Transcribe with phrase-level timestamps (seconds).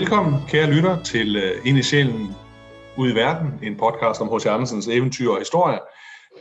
[0.00, 2.34] Velkommen, kære lytter, til uh, Ind i sjælen
[2.98, 4.46] ud i verden, en podcast om H.C.
[4.46, 5.78] Andersens eventyr og historie.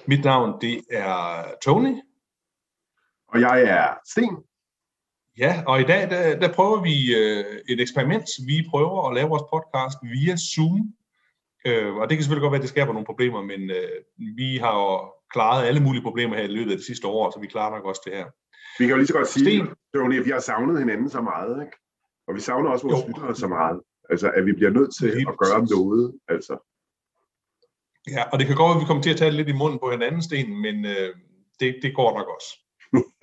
[0.08, 1.96] Mit navn, det er Tony.
[3.28, 4.38] Og jeg er Sten.
[5.38, 8.26] Ja, og i dag, der, der prøver vi uh, et eksperiment.
[8.48, 10.80] Vi prøver at lave vores podcast via Zoom.
[11.68, 13.96] Uh, og det kan selvfølgelig godt være, at det skaber nogle problemer, men uh,
[14.38, 17.40] vi har jo klaret alle mulige problemer her i løbet af det sidste år, så
[17.40, 18.26] vi klarer nok også det her.
[18.80, 21.66] Vi kan jo lige så godt sige, Tony, at vi har savnet hinanden så meget,
[21.66, 21.78] ikke?
[22.30, 23.82] Og vi savner også vores lyttere så meget.
[24.10, 26.20] Altså, at vi bliver nødt til at gøre noget.
[26.28, 26.54] Altså.
[28.08, 29.80] Ja, og det kan godt være, at vi kommer til at tage lidt i munden
[29.80, 31.16] på hinanden, Sten, men øh,
[31.60, 32.50] det, det går nok også.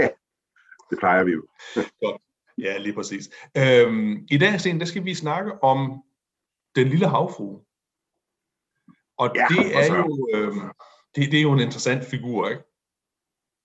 [0.90, 1.42] det plejer vi jo.
[2.02, 2.22] godt.
[2.58, 3.30] Ja, lige præcis.
[3.56, 6.02] Øhm, I dag, Sten, der skal vi snakke om
[6.76, 7.60] den lille havfrue.
[9.18, 10.54] Og ja, det er jo øh,
[11.14, 12.62] det, det er jo en interessant figur, ikke?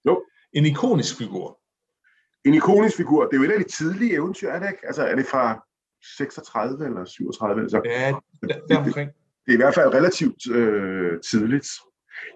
[0.05, 0.25] Jo.
[0.53, 1.60] En ikonisk figur
[2.45, 3.25] en ikonisk figur.
[3.25, 4.87] Det er jo et af de tidlige eventyr, er det ikke?
[4.87, 5.65] Altså, er det fra
[6.17, 7.61] 36 eller 37?
[7.61, 8.13] Altså, ja,
[8.69, 9.09] der omkring.
[9.09, 11.67] Det, det er i hvert fald relativt øh, tidligt.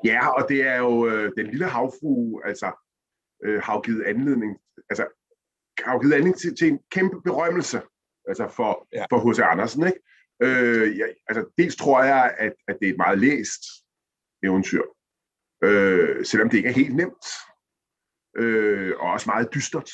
[0.06, 2.72] Ja, og det er jo øh, den lille havfru, altså,
[3.46, 4.58] øh, har jo givet anledning,
[4.90, 5.06] altså,
[5.84, 7.82] har jo givet anledning til, til en kæmpe berømmelse,
[8.28, 9.06] altså for, ja.
[9.10, 9.40] for H.C.
[9.40, 10.00] Andersen, ikke?
[10.42, 13.62] Øh, ja, altså, dels tror jeg, at, at det er et meget læst
[14.44, 14.84] eventyr,
[15.64, 17.26] øh, selvom det ikke er helt nemt
[18.36, 19.90] øh, og også meget dystert.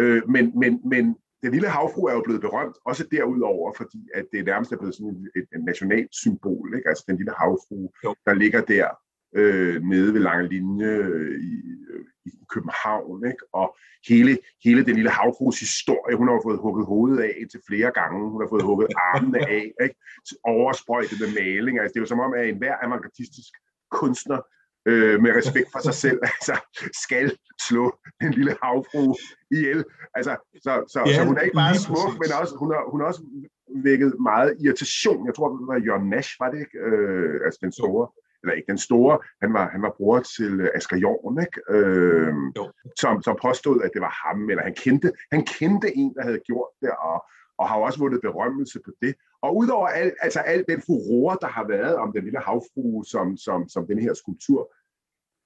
[0.00, 4.24] Øh, men, men, men den lille havfru er jo blevet berømt, også derudover, fordi at
[4.32, 6.88] det nærmest er blevet sådan et, et nationalt symbol, ikke?
[6.88, 8.14] altså den lille havfru, jo.
[8.26, 8.88] der ligger der
[9.36, 11.54] øh, nede ved Lange Linje øh, i,
[11.90, 13.44] øh, i København, ikke?
[13.52, 13.76] og
[14.08, 18.30] hele, hele den lille havfrus historie, hun har fået hugget hovedet af til flere gange,
[18.30, 19.96] hun har fået hugget armene af, ikke?
[20.44, 23.52] oversprøjtet med maling, altså det er jo som om, at enhver avantgardistisk
[23.90, 24.40] kunstner
[24.86, 26.54] øh, med respekt for sig selv, altså
[27.04, 27.36] skal
[27.68, 27.84] slå
[28.20, 29.14] den lille havfru
[29.50, 29.84] ihjel.
[30.14, 30.32] Altså,
[30.64, 33.06] så, så, ja, så hun er ikke bare smuk, men også, hun, har, hun har
[33.06, 33.22] også
[33.84, 35.26] vækket meget irritation.
[35.26, 36.78] Jeg tror, det var Jørgen Nash, var det ikke?
[36.78, 38.04] Øh, altså den store,
[38.42, 41.58] eller ikke den store, han var, han var bror til øh, Asger Jorn, ikke?
[41.76, 42.34] Øh,
[43.02, 46.40] som, som påstod, at det var ham, eller han kendte, han kendte en, der havde
[46.50, 47.18] gjort det, og,
[47.58, 49.14] og har også vundet berømmelse på det.
[49.42, 53.36] Og udover al, altså al den furore, der har været om den lille havfrue som,
[53.36, 54.72] som, som den her skulptur,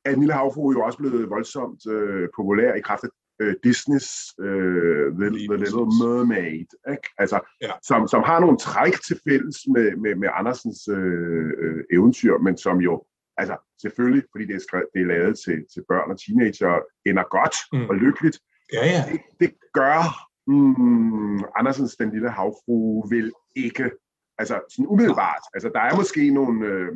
[0.05, 3.09] er den lille havfrue jo også blevet voldsomt øh, populær i kraft af
[3.41, 4.11] øh, Disneys
[4.41, 7.09] øh, The, The Little Mermaid, ikke?
[7.19, 7.73] Altså, ja.
[7.83, 12.57] som, som har nogle træk til fælles med, med, med Andersens øh, øh, eventyr, men
[12.57, 13.05] som jo
[13.37, 16.73] altså selvfølgelig, fordi det er, skrevet, det er lavet til, til børn og teenager,
[17.07, 17.89] ender godt mm.
[17.91, 18.39] og lykkeligt.
[18.73, 19.03] Ja, ja.
[19.13, 23.91] Det, det gør mm, Andersens Den Lille Havfrue vil ikke.
[24.39, 25.43] Altså sådan umiddelbart.
[25.55, 26.89] Altså der er måske nogle, øh,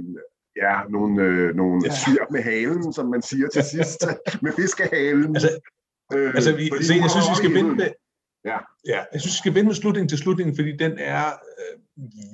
[0.56, 1.94] ja, nogle, øh, nogle ja.
[1.94, 4.06] syr med halen, som man siger til sidst,
[4.44, 5.36] med fiskehalen.
[5.36, 5.60] Altså,
[6.14, 7.90] øh, altså vi, se, jeg synes, vi skal vente med,
[8.44, 8.58] ja.
[8.86, 11.74] ja, jeg synes, vi skal vente med slutningen til slutningen, fordi den er øh,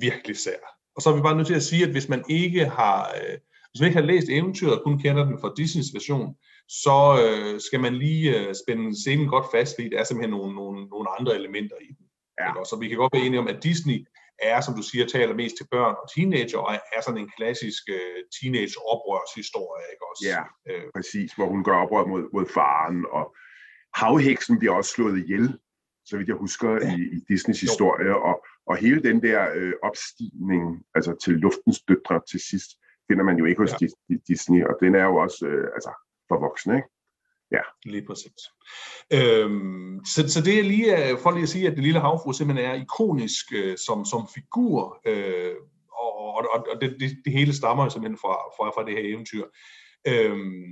[0.01, 0.61] virkelig sær.
[0.95, 3.37] Og så er vi bare nødt til at sige, at hvis man ikke har, øh,
[3.71, 6.35] hvis man ikke har læst eventyret og kun kender den fra Disneys version,
[6.83, 10.55] så øh, skal man lige øh, spænde scenen godt fast, fordi der er simpelthen nogle,
[10.55, 12.05] nogle, nogle andre elementer i den.
[12.39, 12.63] Ja.
[12.69, 13.99] Så vi kan godt være enige om, at Disney
[14.41, 17.83] er, som du siger, taler mest til børn og teenager, og er sådan en klassisk
[17.97, 20.23] uh, teenage-oprørshistorie, ikke også?
[20.31, 20.85] Ja, øh.
[20.95, 23.35] præcis, hvor hun gør oprør mod, mod faren, og
[24.01, 25.47] havheksen bliver også slået ihjel,
[26.05, 26.95] så vidt jeg husker, ja.
[26.97, 30.63] i, i Disneys historie, og, og hele den der øh, opstigning,
[30.95, 32.69] altså til luftens døtre til sidst,
[33.07, 33.87] finder man jo ikke hos ja.
[34.27, 35.91] Disney, og den er jo også øh, altså,
[36.31, 36.89] for voksne, ikke?
[37.51, 37.63] Ja.
[37.85, 38.41] Lige præcis.
[39.13, 42.33] Øhm, så, så det er lige, øh, for lige at sige, at det lille havfru
[42.33, 45.55] simpelthen er ikonisk øh, som, som figur, øh,
[45.91, 49.45] og, og, og det, det, det hele stammer simpelthen fra, fra, fra det her eventyr.
[50.07, 50.63] Øhm,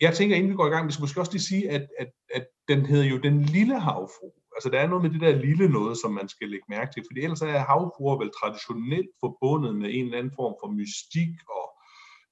[0.00, 2.10] jeg tænker, inden vi går i gang, vi skal måske også lige sige, at, at,
[2.34, 4.28] at den hedder jo Den Lille Havfru.
[4.56, 7.04] Altså der er noget med det der lille noget, som man skal lægge mærke til,
[7.08, 11.64] fordi ellers er havfruer vel traditionelt forbundet med en eller anden form for mystik og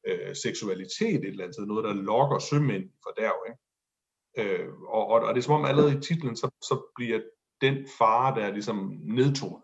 [0.08, 3.60] øh, seksualitet et eller andet sted, noget der lokker sømænd for derv, ikke?
[4.38, 7.20] Øh, og, og, og det er som om allerede i titlen, så, så bliver
[7.60, 9.62] den fare der ligesom nedtonet.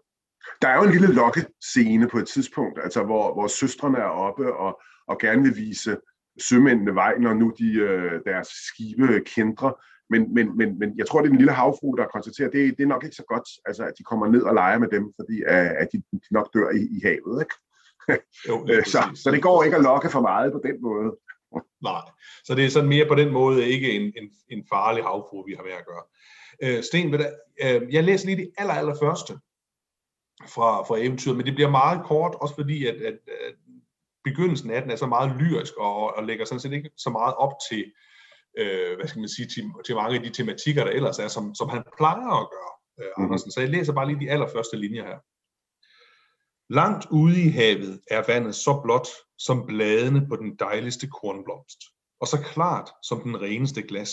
[0.62, 4.54] Der er jo en lille lokkescene på et tidspunkt, altså hvor, hvor søstrene er oppe
[4.54, 5.96] og, og gerne vil vise
[6.40, 9.72] sømændene vej, når nu de, øh, deres skibe kendrer.
[10.10, 12.78] Men, men, men, men jeg tror, det er den lille havfru, der konstaterer, at det,
[12.78, 15.12] det er nok ikke så godt, altså, at de kommer ned og leger med dem,
[15.20, 17.42] fordi at, at de, de nok dør i, i havet.
[17.42, 17.54] Ikke?
[18.48, 21.16] Jo, så, så det går ikke at lokke for meget på den måde.
[21.82, 22.02] Nej,
[22.44, 25.54] så det er sådan mere på den måde ikke en, en, en farlig havfru, vi
[25.56, 26.02] har med at gøre.
[26.62, 27.18] Øh, Sten, ved
[27.64, 29.32] øh, jeg læser lige det aller, aller første
[30.54, 33.54] fra, fra eventyret, men det bliver meget kort, også fordi at, at, at
[34.24, 37.34] begyndelsen af den er så meget lyrisk og, og lægger sådan set ikke så meget
[37.34, 37.92] op til,
[38.58, 41.54] øh, hvad skal man sige, til, til mange af de tematikker, der ellers er, som,
[41.54, 43.24] som han plejer at gøre, øh, mm.
[43.24, 43.50] Andersen.
[43.50, 45.18] Så jeg læser bare lige de allerførste linjer her.
[46.68, 49.08] Langt ude i havet er vandet så blåt
[49.38, 51.78] som bladene på den dejligste kornblomst,
[52.20, 54.12] og så klart som den reneste glas.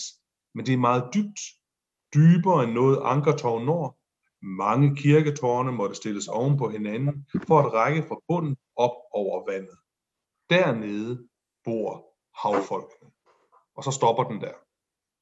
[0.56, 1.40] Men det er meget dybt,
[2.14, 4.00] dybere end noget ankertårn når.
[4.46, 9.78] Mange kirketårne måtte stilles oven på hinanden for at række fra bunden op over vandet.
[10.50, 11.28] Dernede
[11.64, 12.06] bor
[12.44, 13.12] havfolkene.
[13.76, 14.54] Og så stopper den der.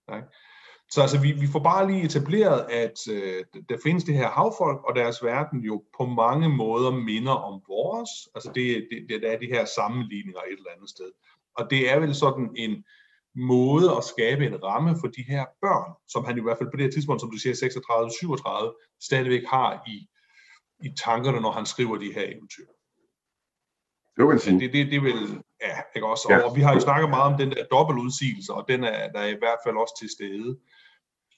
[0.08, 0.24] Okay?
[0.94, 4.80] Så altså, vi, vi får bare lige etableret, at øh, der findes det her havfolk,
[4.88, 8.10] og deres verden jo på mange måder minder om vores.
[8.36, 11.12] Altså, det, det, det er de her sammenligninger et eller andet sted.
[11.58, 12.84] Og det er vel sådan en
[13.36, 16.78] måde at skabe en ramme for de her børn, som han i hvert fald på
[16.78, 19.98] det her tidspunkt, som du siger, 36-37, stadigvæk har i,
[20.88, 22.68] i tankerne, når han skriver de her eventyr.
[24.18, 24.60] Det, kan sige.
[24.60, 26.28] det, det, det vil, ja, ikke også?
[26.30, 26.40] Ja.
[26.46, 29.28] Og vi har jo snakket meget om den der dobbeltudsigelse, og den er der er
[29.28, 30.58] i hvert fald også til stede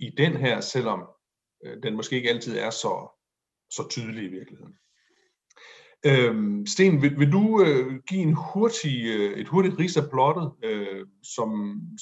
[0.08, 1.04] i den her, selvom
[1.66, 2.94] øh, den måske ikke altid er så,
[3.70, 4.74] så tydelig i virkeligheden.
[6.06, 10.52] Øhm, Sten, vil, vil du øh, give en hurtig, øh, et hurtigt ris af plottet,
[10.64, 11.06] øh,
[11.36, 11.50] som,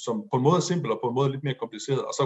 [0.04, 2.24] som på en måde er simpel og på en måde lidt mere kompliceret, og så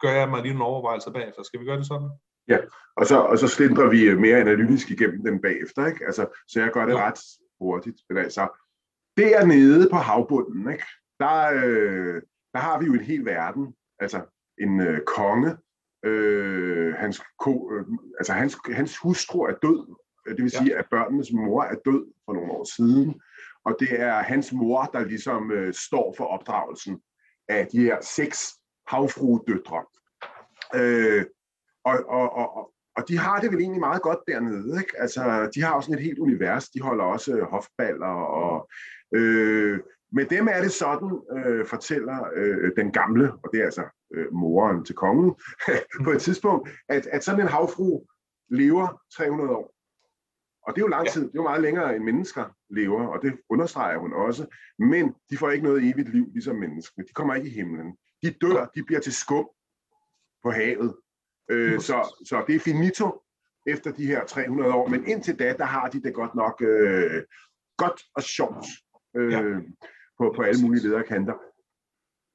[0.00, 1.42] gør jeg mig lige nogle overvejelser bagefter.
[1.42, 2.10] Skal vi gøre det sådan?
[2.48, 2.58] Ja,
[2.96, 6.06] og så, og så slindrer vi mere analytisk igennem den bagefter, ikke?
[6.06, 7.06] Altså, så jeg gør det ja.
[7.06, 7.20] ret
[7.60, 7.98] hurtigt.
[8.08, 8.48] Men altså,
[9.16, 10.84] dernede på havbunden, ikke?
[11.20, 13.74] Der, øh, der har vi jo en hel verden.
[13.98, 14.18] Altså,
[14.60, 15.56] en øh, konge,
[16.04, 17.84] øh, hans, ko, øh,
[18.18, 19.96] altså hans, hans hustru er død,
[20.28, 20.78] det vil sige, ja.
[20.78, 23.20] at børnenes mor er død for nogle år siden,
[23.64, 27.00] og det er hans mor, der ligesom øh, står for opdragelsen
[27.48, 28.54] af de her seks
[28.86, 29.84] havfruedøtre.
[30.74, 31.24] Øh,
[31.84, 34.78] og, og, og, og de har det vel egentlig meget godt dernede.
[34.78, 35.00] Ikke?
[35.00, 36.68] Altså, de har også sådan et helt univers.
[36.68, 38.14] De holder også hofballer.
[38.42, 38.68] Og,
[39.14, 39.80] øh,
[40.12, 44.32] med dem er det sådan, øh, fortæller øh, den gamle, og det er altså øh,
[44.32, 45.34] moren til kongen,
[46.04, 48.06] på et tidspunkt, at, at sådan en havfru
[48.50, 49.76] lever 300 år.
[50.66, 53.22] Og det er jo lang tid, det er jo meget længere end mennesker lever, og
[53.22, 54.46] det understreger hun også.
[54.78, 57.02] Men de får ikke noget evigt liv, ligesom mennesker.
[57.02, 57.96] De kommer ikke i himlen.
[58.22, 59.48] De dør, de bliver til skum
[60.42, 60.94] på havet.
[61.50, 63.22] Øh, så, så det er finito
[63.66, 64.88] efter de her 300 år.
[64.88, 67.22] Men indtil da, der har de det godt nok øh,
[67.76, 68.66] godt og sjovt
[69.16, 69.42] øh, ja.
[70.18, 71.34] på, på alle mulige lederkanter.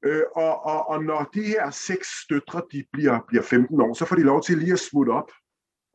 [0.04, 4.04] Øh, og, og, og når de her seks støtre de bliver, bliver 15 år, så
[4.04, 5.30] får de lov til lige at smutte op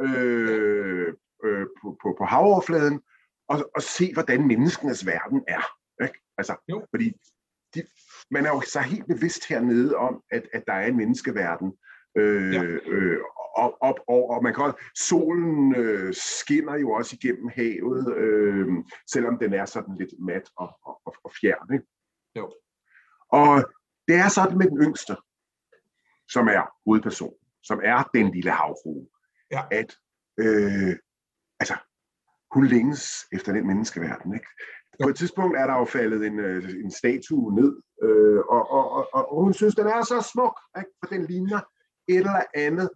[0.01, 1.13] øh,
[1.45, 3.01] øh, på, på, på havoverfladen
[3.50, 5.63] og, og se, hvordan menneskenes verden er.
[6.04, 6.19] Ikke?
[6.38, 6.86] Altså, jo.
[6.89, 7.13] fordi
[7.75, 7.83] de,
[8.31, 11.74] man er jo så helt bevidst hernede om, at, at der er en menneskeverden.
[12.18, 12.63] Øh, ja.
[12.63, 13.19] øh,
[13.56, 14.77] op, op over, og man kan også,
[15.07, 18.68] solen øh, skinner jo også igennem havet, øh,
[19.12, 21.74] selvom den er sådan lidt mat og, og, og fjern.
[21.74, 21.86] Ikke?
[22.36, 22.54] Jo.
[23.31, 23.63] Og
[24.07, 25.15] det er sådan med den yngste,
[26.30, 27.33] som er hovedperson,
[27.63, 29.07] som er den lille havfrue,
[29.51, 29.63] ja.
[29.71, 29.98] at
[30.39, 30.95] øh,
[31.59, 31.77] altså,
[32.51, 34.33] hun længes efter den menneskeverden.
[34.33, 34.48] Ikke?
[35.04, 38.92] På et tidspunkt er der jo faldet en, øh, en statue ned, øh, og, og,
[38.92, 40.92] og, og hun synes, den er så smuk, ikke?
[41.00, 41.62] for den ligner
[42.07, 42.89] et eller andet,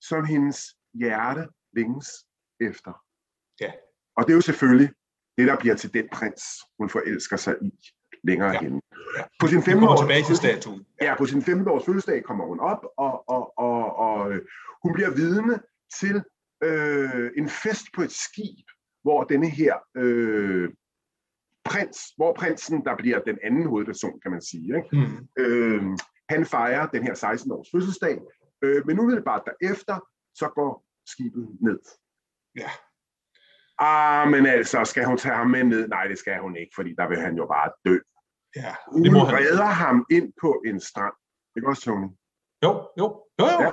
[0.00, 0.58] som hendes
[0.94, 2.08] hjerte længes
[2.60, 2.92] efter.
[3.60, 3.72] Ja.
[4.16, 4.90] Og det er jo selvfølgelig
[5.38, 6.42] det, der bliver til den prins,
[6.78, 7.70] hun forelsker sig i
[8.24, 8.60] længere ja.
[8.60, 8.82] hen.
[9.18, 9.22] Ja.
[9.40, 10.86] På sin 15 års tilbage til statuen.
[11.02, 14.42] Ja, på sin 15 års fødselsdag kommer hun op, og, og, og, og øh,
[14.82, 15.60] hun bliver vidne
[16.00, 16.22] til
[16.64, 18.66] øh, en fest på et skib,
[19.02, 20.68] hvor denne her øh,
[21.64, 24.88] prins, hvor prinsen, der bliver den anden hovedperson, kan man sige, ikke?
[24.92, 25.28] Mm.
[25.38, 25.82] Øh,
[26.28, 28.18] han fejrer den her 16-års fødselsdag,
[28.62, 29.96] øh, men umiddelbart derefter,
[30.34, 31.80] så går skibet ned.
[32.56, 32.70] Ja.
[33.78, 35.88] Ah, men altså, skal hun tage ham med ned?
[35.88, 37.98] Nej, det skal hun ikke, fordi der vil han jo bare dø.
[38.56, 39.34] Ja, det må han.
[39.38, 41.14] redder ham ind på en strand.
[41.56, 42.08] Ikke også, Tony?
[42.64, 43.06] Jo, jo,
[43.40, 43.60] jo, jo.
[43.64, 43.70] Ja.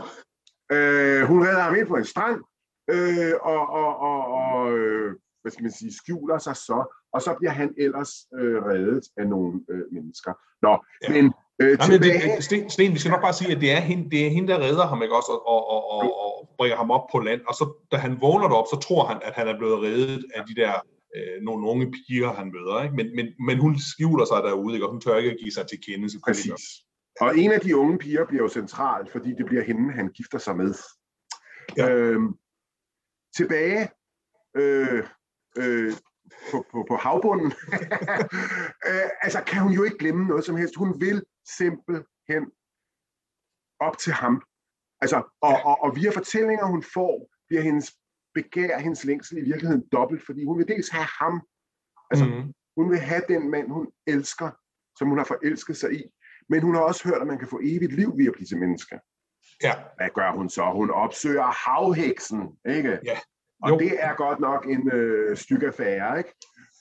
[0.75, 2.41] Øh, hun redder ham ind på en strand,
[2.89, 7.35] øh, og, og, og, og øh, hvad skal man sige, skjuler sig så, og så
[7.39, 10.33] bliver han ellers øh, reddet af nogle øh, mennesker.
[10.61, 10.73] Nå,
[11.03, 11.09] ja.
[11.13, 13.79] men øh, Nej, men det, Sten, Sten, vi skal nok bare sige, at det er
[13.79, 16.91] hende, det er hende der redder ham, ikke også, og, og, og, og bringer ham
[16.91, 19.57] op på land, og så da han vågner derop, så tror han, at han er
[19.57, 20.73] blevet reddet af de der
[21.15, 22.95] øh, nogle unge piger, han møder, ikke?
[22.95, 24.85] Men, men, men hun skjuler sig derude, ikke?
[24.85, 26.07] og hun tør ikke at give sig til kende.
[26.25, 26.63] Præcis.
[27.21, 30.37] Og en af de unge piger bliver jo centralt, fordi det bliver hende, han gifter
[30.37, 30.73] sig med.
[31.77, 31.89] Ja.
[31.89, 32.33] Øhm,
[33.35, 33.89] tilbage
[34.55, 35.03] øh,
[35.57, 35.93] øh,
[36.51, 37.53] på, på, på havbunden,
[38.89, 40.75] øh, altså kan hun jo ikke glemme noget som helst.
[40.75, 41.23] Hun vil
[41.57, 42.43] simpelthen
[43.79, 44.41] op til ham.
[45.01, 47.97] Altså, og, og, og via fortællinger, hun får, bliver hendes
[48.33, 51.41] begær, hendes længsel i virkeligheden dobbelt, fordi hun vil dels have ham,
[52.11, 52.53] altså mm.
[52.77, 54.49] hun vil have den mand, hun elsker,
[54.97, 56.03] som hun har forelsket sig i,
[56.49, 58.57] men hun har også hørt, at man kan få evigt liv ved at blive til
[58.59, 58.99] menneske.
[59.63, 59.73] Ja.
[59.97, 60.71] Hvad gør hun så?
[60.73, 62.99] Hun opsøger havheksen, ikke?
[63.05, 63.19] Ja,
[63.63, 63.79] Og Jo.
[63.79, 66.33] det er godt nok en øh, stykke affære, ikke?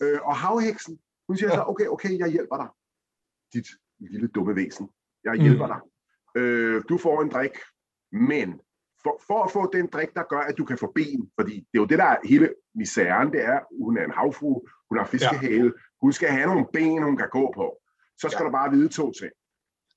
[0.02, 1.54] Øh, og havheksen, hun siger Ja.
[1.56, 2.68] så, okay, okay, jeg hjælper dig.
[3.54, 3.66] Dit
[4.00, 4.90] lille dumme væsen.
[5.24, 5.72] Jeg hjælper Mm.
[5.72, 5.80] dig.
[6.42, 7.50] Øh, du får en drik,
[8.12, 8.60] men
[9.02, 11.74] for, for at få den drik, der gør, at du kan få ben, fordi det
[11.74, 15.06] er jo det, der er hele misæren, det er, hun er en havfru, hun har
[15.06, 15.70] fiskehale, ja.
[16.02, 17.76] hun skal have nogle ben, hun kan gå på.
[18.18, 18.46] Så skal ja.
[18.46, 19.32] du bare vide to ting.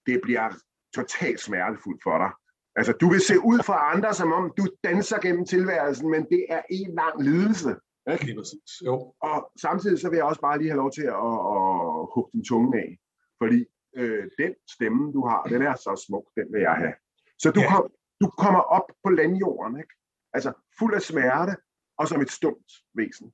[0.06, 0.50] Det bliver
[0.96, 2.32] totalt smertefuldt for dig.
[2.76, 6.46] Altså, du vil se ud for andre, som om du danser gennem tilværelsen, men det
[6.50, 7.76] er en lang lidelse.
[8.12, 8.26] Ikke?
[8.26, 8.72] Lige præcis.
[8.86, 9.14] Jo.
[9.22, 12.46] Og samtidig så vil jeg også bare lige have lov til at, at hugge din
[12.46, 12.98] tunge af.
[13.42, 13.66] Fordi
[13.98, 16.94] øh, den stemme, du har, den er så smuk, den vil jeg have.
[17.40, 17.70] Så du, Ja.
[17.72, 17.84] kom,
[18.24, 19.94] du kommer op på landjorden, ikke?
[20.34, 21.54] Altså fuld af smerte,
[22.00, 23.28] og som et stumt væsen.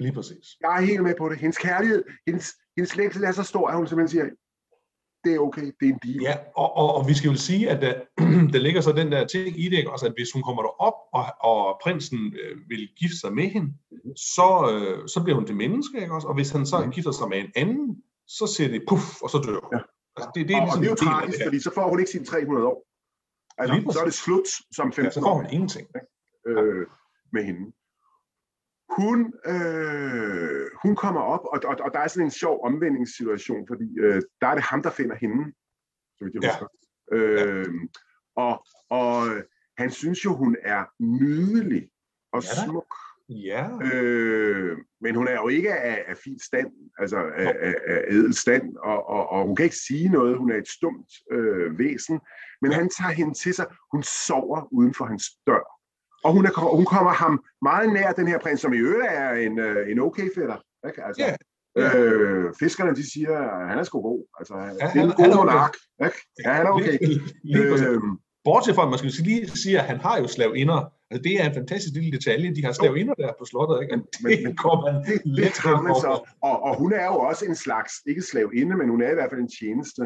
[0.00, 0.46] Lige præcis.
[0.60, 1.38] Jeg er helt med på det.
[1.38, 4.26] Hendes kærlighed, hendes, hendes længsel er så stor, at hun simpelthen siger,
[5.24, 6.22] det er okay, det er en deal.
[6.22, 7.94] Ja, og, og, og vi skal jo sige, at der,
[8.52, 11.24] der ligger så den der ting i det, også, at hvis hun kommer derop, og,
[11.50, 13.68] og prinsen øh, vil gifte sig med hende,
[14.16, 16.28] så, øh, så bliver hun til menneske, ikke også?
[16.28, 16.90] Og hvis han så Mhm.
[16.92, 19.70] gifter sig med en anden, så siger det puff, og så dør hun.
[19.72, 19.80] Ja.
[20.16, 21.88] Altså, det, det er og, og ligesom det er jo tragisk, det fordi så får
[21.90, 22.78] hun ikke sine 300 år.
[23.58, 25.88] Altså, så er det slut som 15 Ja, så får år hun ingenting.
[26.46, 26.86] øh,
[27.32, 27.72] med hende.
[28.98, 29.18] Hun,
[29.52, 34.22] øh, hun kommer op, og, og, og der er sådan en sjov omvendingssituation, fordi øh,
[34.40, 35.52] der er det ham, der finder hende,
[36.16, 36.50] så vidt jeg Ja.
[36.50, 36.66] husker.
[37.12, 37.66] Øh,
[38.36, 39.42] og, og øh,
[39.78, 41.90] han synes jo, hun er nydelig
[42.32, 42.80] og Ja da.
[43.28, 48.00] Ja, Øh, men hun er jo ikke af, af fin stand, altså af, af, af
[48.10, 50.38] ædel stand, og, og, og hun kan ikke sige noget.
[50.38, 52.20] Hun er et stumt øh, væsen,
[52.62, 53.66] men han tager hende til sig.
[53.92, 55.64] Hun sover uden for hans dør.
[56.24, 59.30] Og hun, er, hun kommer ham meget nær, den her prins, som i øvrigt er
[59.32, 60.56] en, øh, en okay fætter.
[60.88, 61.04] Ikke?
[61.04, 61.34] Altså, ja.
[61.98, 64.26] Øh, fiskerne, de siger, at han er sgu god.
[64.38, 65.36] Altså, ja, det er han- en han god er okay.
[65.36, 65.74] monark.
[66.04, 66.16] Ikke?
[66.44, 66.98] Ja, han er okay.
[67.00, 67.86] lige, lige præcis.
[67.86, 70.92] Øhm, Bortset fra, at man skal lige sige, at han har jo slavinder.
[71.10, 72.54] Altså, det er en fantastisk lille detalje.
[72.54, 73.96] De har slavinder der på slottet, ikke?
[73.96, 74.94] Men- det men- går man
[75.60, 76.12] tager man så.
[76.42, 79.30] Og, og hun er jo også en slags, ikke slavinde, men hun er i hvert
[79.30, 80.02] fald en tjeneste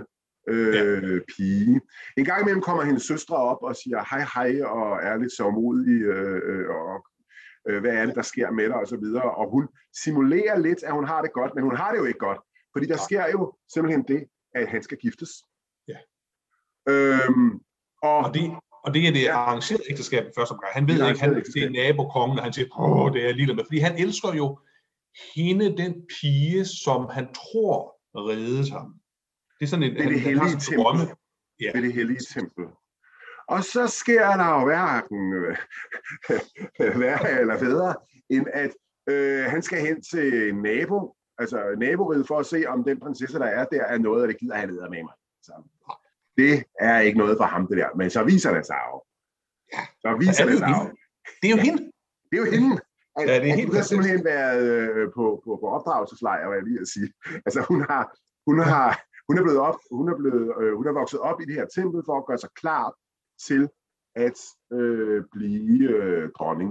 [0.48, 1.18] øh, ja.
[1.36, 1.80] pige.
[2.16, 6.02] En gang imellem kommer hendes søstre op og siger hej hej, og er lidt sørgmodig,
[6.02, 7.06] øh, øh, og
[7.68, 9.34] øh, hvad er det, der sker med dig, og så videre.
[9.34, 9.68] Og hun
[10.04, 12.38] simulerer lidt, at hun har det godt, men hun har det jo ikke godt.
[12.72, 15.30] Fordi der sker jo simpelthen det, at han skal giftes.
[15.88, 15.96] Ja.
[16.88, 17.50] Øhm,
[18.02, 18.42] og, Og det,
[18.84, 20.72] og det er det arrangerede ægteskab i første omgang.
[20.72, 23.26] Han ved Det er ikke, han det er nabokongen, og han siger, åh, det er
[23.26, 23.64] jeg ligeglad med.
[23.64, 24.58] Fordi han elsker jo
[25.34, 28.94] hende, den pige, som han tror reddede ham.
[29.58, 31.02] Det er sådan en, Det er det han, hellige drømme.
[31.60, 31.70] Ja.
[31.74, 32.64] ved det hellige tempel.
[33.48, 35.56] Og så sker der jo hverken øh,
[37.02, 37.94] værre eller bedre,
[38.30, 38.72] end at
[39.08, 43.46] øh, han skal hen til nabo, altså naboriget, for at se, om den prinsesse, der
[43.46, 45.14] er der, er noget, og det gider han med mig.
[45.42, 45.52] Så,
[46.40, 46.52] det
[46.88, 47.88] er ikke noget for ham, det der.
[47.96, 48.96] Men så viser det sig jo.
[49.74, 49.82] Ja.
[50.02, 50.82] Så viser er det det sig jo.
[51.40, 51.82] Det er jo hende.
[52.28, 52.70] Det er jo hende.
[53.16, 56.58] At, Ja, det er helt hun har simpelthen været øh, på, på, på opdragelseslejr, hvad
[56.58, 57.08] jeg lige at sige.
[57.46, 58.02] Altså hun har,
[58.48, 58.88] hun har,
[59.28, 61.66] hun er blevet op, hun er blevet, øh, hun er vokset op i det her
[61.76, 62.86] tempel for at gøre sig klar
[63.46, 63.62] til
[64.26, 64.38] at
[64.78, 66.70] øh, blive øh, dronning.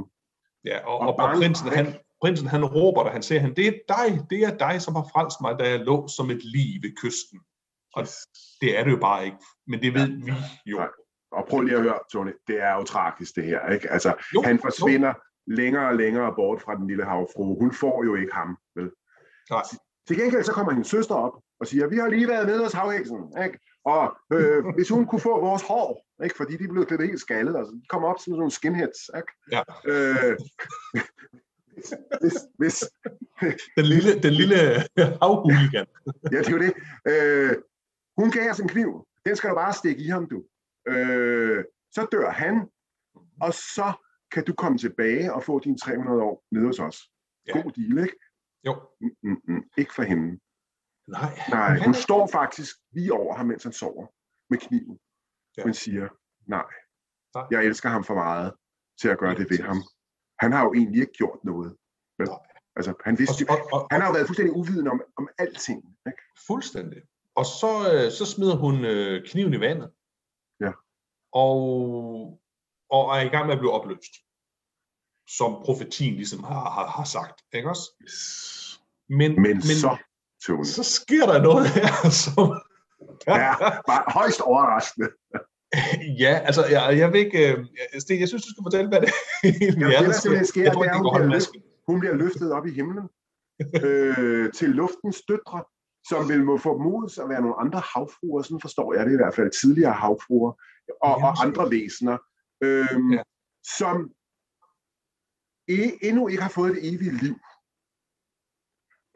[0.65, 1.39] Ja, og, Og og, og bange.
[1.39, 1.85] prinsen, han,
[2.21, 5.05] prinsen, han råber, da han ser hende, det er dig, det er dig, som har
[5.13, 7.39] frelst mig, da jeg lå som et lig ved kysten.
[7.95, 8.07] Og
[8.61, 10.33] det er det jo bare ikke, men det ved vi
[10.65, 10.77] jo.
[10.77, 10.87] Nej.
[11.31, 13.89] Og prøv lige at høre, Tony, det er jo tragisk det her, ikke?
[13.91, 15.13] Altså, Jo, han forsvinder
[15.47, 17.59] længere og længere bort fra den lille havfru.
[17.59, 18.91] Hun får jo ikke ham, vel?
[19.49, 19.63] Nej.
[20.07, 22.73] Til gengæld så kommer hendes søster op og siger, vi har lige været nede hos
[22.73, 23.59] havheksen, ikke?
[23.85, 26.35] Og øh, hvis hun kunne få vores hår, ikke?
[26.37, 29.31] fordi de blev klippet helt skaldet, altså de kommer op som sådan nogle skinheads, ikke?
[29.51, 29.61] Ja.
[29.85, 30.37] Øh,
[32.21, 32.83] hvis, hvis,
[33.77, 34.55] Den lille, den lille
[35.21, 35.87] havhuligan.
[36.31, 36.73] ja, det er jo det.
[37.11, 37.55] Øh,
[38.19, 39.07] hun gav os en kniv.
[39.25, 40.39] Den skal du bare stikke i ham, du.
[40.87, 41.63] Øh,
[41.95, 42.55] så dør han,
[43.45, 43.87] og så
[44.31, 46.97] kan du komme tilbage og få dine 300 år nede hos os.
[47.47, 47.61] Ja.
[47.61, 48.19] God deal, ikke?
[48.67, 48.73] Jo.
[49.01, 49.63] Mm, mm, mm.
[49.77, 50.39] Ikke for hende.
[51.07, 51.31] Nej.
[51.49, 54.07] Nej, hun står faktisk lige over ham, mens han sover
[54.49, 54.99] med kniven.
[55.57, 55.61] Ja.
[55.61, 55.65] Ja.
[55.65, 56.07] Men siger,
[56.47, 56.69] nej,
[57.35, 57.45] Nej.
[57.51, 58.53] jeg elsker ham for meget
[59.01, 59.77] til at gøre det ved ham.
[60.39, 61.77] Han har jo egentlig ikke gjort noget.
[62.19, 62.27] Nej.
[62.75, 65.79] Altså, han, vidste, Og, og, og, han har jo været fuldstændig uvidende om, om alting.
[66.07, 66.21] Ikke?
[66.47, 67.01] Fuldstændig.
[67.39, 69.89] Og så, øh, så smider hun øh, kniven i vandet.
[70.63, 70.71] Ja.
[71.33, 71.59] Og,
[72.95, 74.13] og er i gang med at blive opløst.
[75.37, 77.37] Som profetien ligesom har, har, har sagt.
[77.53, 77.85] Ikke også?
[79.09, 79.97] Men, Men, men så,
[80.45, 82.45] Tony, så sker der noget her, som...
[83.27, 83.53] ja,
[83.89, 85.09] bare højst overraskende.
[86.23, 87.39] ja, altså, jeg, jeg vil ikke...
[87.47, 87.65] Øh,
[87.99, 89.11] Sten, jeg synes, du skal fortælle, hvad det
[89.43, 91.35] egentlig er, det, der simpelthen sker, Jeg tror det er, hun bliver, hånd i løft,
[91.35, 91.61] masken.
[91.87, 93.07] hun bliver løftet op i himlen
[93.85, 95.59] øh, til luftens døtre,
[96.09, 99.35] som vil må formodes at være nogle andre havfruer, sådan forstår jeg det i hvert
[99.35, 100.51] fald, tidligere havfruer,
[101.01, 102.17] og, og andre væsener,
[102.63, 103.23] øh, Ja.
[103.77, 103.95] som
[106.01, 107.35] endnu ikke har fået det evige liv,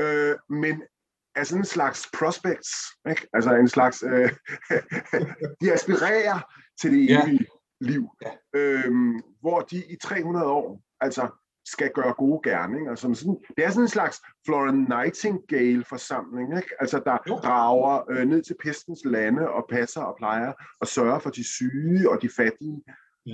[0.02, 0.84] øh, men
[1.36, 2.70] er sådan en slags prospects,
[3.10, 3.28] ikke?
[3.34, 4.32] altså en slags, øh,
[5.62, 6.40] de aspirerer
[6.82, 7.48] til det evige
[7.82, 7.90] ja.
[7.92, 8.32] liv, ja.
[8.54, 11.30] Øhm, hvor de i 300 år, altså
[11.66, 12.96] skal gøre gode gerninger.
[12.96, 16.70] Som sådan, det er sådan en slags Florence Nightingale-forsamling, ikke?
[16.80, 17.36] altså der jo.
[17.36, 22.10] drager øh, ned til pestens lande og passer og plejer og sørger for de syge
[22.10, 22.84] og de fattige.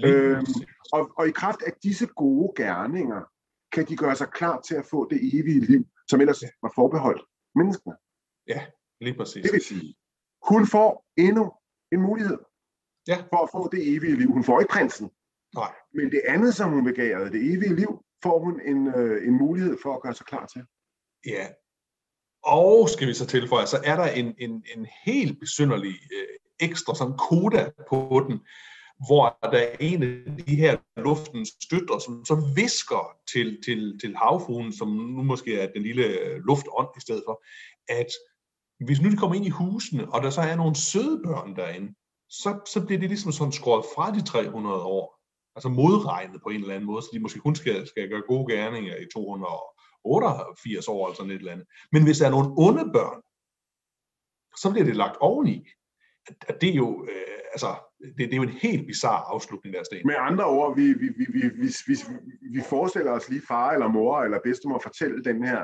[0.06, 0.46] Øhm,
[0.94, 3.22] og, og i kraft af disse gode gerninger,
[3.72, 7.22] kan de gøre sig klar til at få det evige liv, som ellers var forbeholdt
[7.56, 7.96] menneskene.
[8.48, 8.66] Ja,
[9.02, 9.44] lige præcis.
[9.44, 9.96] Det vil sige,
[10.52, 11.52] hun får endnu
[11.92, 12.38] en mulighed
[13.08, 13.18] ja.
[13.30, 14.32] for at få det evige liv.
[14.32, 15.10] Hun får ikke prinsen.
[15.56, 15.74] Nej.
[15.94, 19.78] Men det andet, som hun begærede, det evige liv, får hun en, øh, en mulighed
[19.84, 20.62] for at gøre sig klar til.
[21.26, 21.48] Ja,
[22.44, 26.28] og skal vi så tilføje, så er der en, en, en helt besynderlig øh,
[26.60, 28.40] ekstra sådan koda på den,
[29.08, 34.16] hvor der er en af de her luftens støtter, som så visker til, til, til
[34.16, 37.44] havfruen, som nu måske er den lille øh, luftånd i stedet for,
[37.90, 38.12] at
[38.86, 41.96] hvis nu de kommer ind i husene, og der så er nogle søde børn derinde,
[42.30, 45.19] så, så bliver det ligesom sådan skåret fra de 300 år
[45.60, 48.54] altså modregnet på en eller anden måde, så de måske kun skal, skal gøre gode
[48.54, 51.68] gerninger i 288 år eller sådan et eller andet.
[51.92, 53.22] Men hvis der er nogle onde børn,
[54.62, 55.68] så bliver det lagt oveni.
[56.50, 57.70] At det er jo, øh, altså,
[58.18, 60.02] det, det er jo en helt bizarre afslutning der, Sten.
[60.06, 61.96] Med andre ord, vi, vi, vi, vi, vi, vi,
[62.56, 65.64] vi forestiller os lige far eller mor eller bedstemor fortælle den her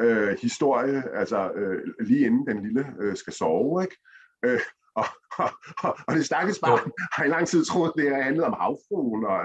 [0.00, 3.96] øh, historie, altså øh, lige inden den lille øh, skal sove, ikke?
[4.44, 4.60] Øh,
[4.94, 5.04] og,
[5.38, 5.50] og,
[5.84, 9.24] og, og det stakkels barn har i lang tid troet, det har handlet om havfruen,
[9.24, 9.40] og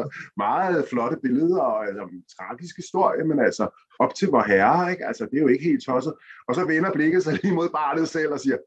[0.00, 3.64] øh, meget flotte billeder, og altså, en tragisk historie, men altså
[3.98, 5.06] op til vor herre, ikke?
[5.06, 6.14] Altså, det er jo ikke helt tosset.
[6.48, 8.58] Og så vender blikket sig lige mod barnet selv og siger,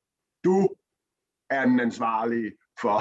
[0.43, 0.69] du
[1.49, 2.99] er den ansvarlige for,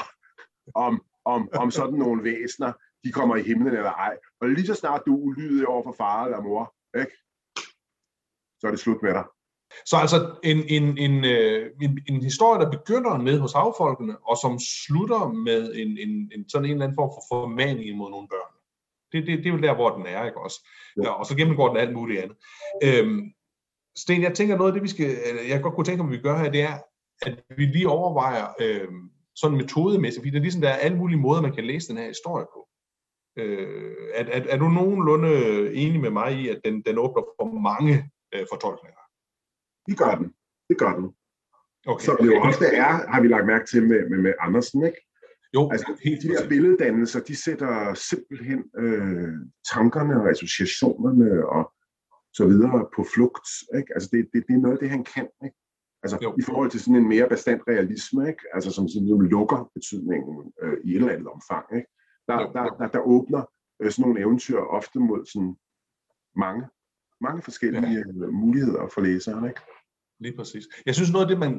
[0.75, 2.73] om, om, om sådan nogle væsener,
[3.05, 4.17] de kommer i himlen eller ej.
[4.41, 7.17] Og lige så snart du ulydig over for far eller mor, ikke?
[8.61, 9.25] så er det slut med dig.
[9.87, 14.37] Så altså en, en, en, øh, en, en historie, der begynder ned hos havfolkene, og
[14.43, 18.29] som slutter med en, en, en sådan en eller anden form for formaning mod nogle
[18.29, 18.53] børn.
[19.13, 20.69] Det, det, det er jo der, hvor den er, ikke også?
[21.03, 22.37] Ja, og så gennemgår den alt muligt andet.
[22.85, 23.33] Øhm,
[23.97, 25.17] Sten, jeg tænker noget af det, vi skal,
[25.49, 26.79] jeg godt kunne tænke mig, at vi gør her, det er,
[27.23, 31.19] at vi lige overvejer øhm, sådan metodemæssigt, fordi det er ligesom, der er alle mulige
[31.19, 32.69] måder, man kan læse den her historie på.
[33.39, 37.61] Øh, er, er, er du nogenlunde enig med mig i, at den, den åbner for
[37.61, 39.04] mange øh, fortolkninger?
[39.87, 40.35] Det gør den.
[40.69, 41.15] Det gør den.
[41.87, 42.27] Okay, Som okay.
[42.27, 45.01] jo ofte er, har vi lagt mærke til med, med, med Andersen, ikke?
[45.55, 49.33] Jo, altså, helt de der billeddannelser, de sætter simpelthen øh,
[49.73, 51.73] tankerne og associationerne og
[52.33, 53.49] så videre på flugt.
[53.77, 53.95] Ikke?
[53.95, 55.29] Altså, det, det, det er noget af det, han kan.
[55.45, 55.57] Ikke?
[56.03, 56.35] Altså, jo.
[56.39, 58.45] i forhold til sådan en mere bestandt realisme, ikke?
[58.55, 61.67] Altså, som sådan, lukker betydningen øh, i et eller andet omfang.
[61.77, 61.89] Ikke?
[62.29, 63.43] Der, jo, der, der, der åbner
[63.81, 65.57] øh, sådan nogle eventyr ofte mod sådan
[66.37, 66.63] mange,
[67.21, 68.27] mange forskellige ja.
[68.27, 69.45] øh, muligheder for læseren.
[69.49, 69.61] Ikke?
[70.25, 70.65] Lige præcis.
[70.87, 71.53] Jeg synes noget af det, man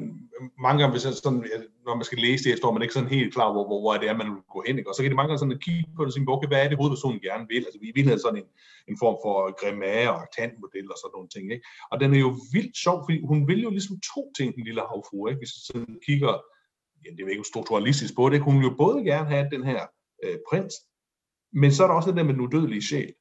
[0.66, 1.40] mange gange, hvis jeg sådan,
[1.86, 4.08] når man skal læse det, står man ikke sådan helt klar, hvor, hvor, hvor det
[4.08, 4.78] er, man vil gå hen.
[4.78, 4.90] Ikke?
[4.90, 6.60] Og så kan det mange gange sådan at kigge på det og sige, okay, hvad
[6.64, 7.62] er det, hovedpersonen gerne vil?
[7.66, 8.48] Altså, vi vil have sådan en,
[8.90, 11.44] en form for grimager og tandmodel og sådan nogle ting.
[11.54, 11.66] Ikke?
[11.90, 14.82] Og den er jo vildt sjov, fordi hun vil jo ligesom to ting, den lille
[14.90, 15.18] havfru.
[15.28, 15.40] Ikke?
[15.42, 16.32] Hvis vi sådan kigger,
[17.02, 18.48] ja, det er jo ikke strukturalistisk på det, ikke?
[18.48, 19.80] hun vil jo både gerne have den her
[20.24, 20.74] øh, prins,
[21.60, 23.12] men så er der også det der med den udødelige sjæl.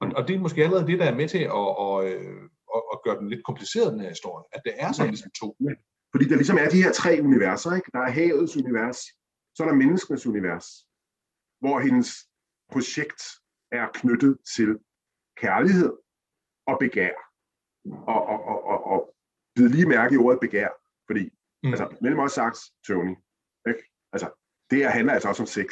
[0.00, 2.57] Og, og det er måske allerede det, der er med til at, at, øh, at,
[3.10, 4.44] at gøre den lidt kompliceret, den her historie.
[4.52, 5.56] At det er sådan ligesom to.
[5.60, 5.74] Ja.
[6.12, 7.70] Fordi der ligesom er de her tre universer.
[7.76, 7.90] Ikke?
[7.92, 8.98] Der er havets univers,
[9.54, 10.66] så er der menneskenes univers,
[11.60, 12.10] hvor hendes
[12.72, 13.22] projekt
[13.72, 14.78] er knyttet til
[15.36, 15.92] kærlighed
[16.66, 17.14] og begær.
[18.14, 19.14] Og, og, og, og, og
[19.54, 20.68] bid lige mærke i ordet begær,
[21.06, 21.24] fordi,
[21.62, 21.68] mm.
[21.68, 23.14] altså, mellem os sagt, Tony,
[23.68, 23.82] ikke?
[24.12, 24.28] Altså,
[24.70, 25.68] det her handler altså også om sex.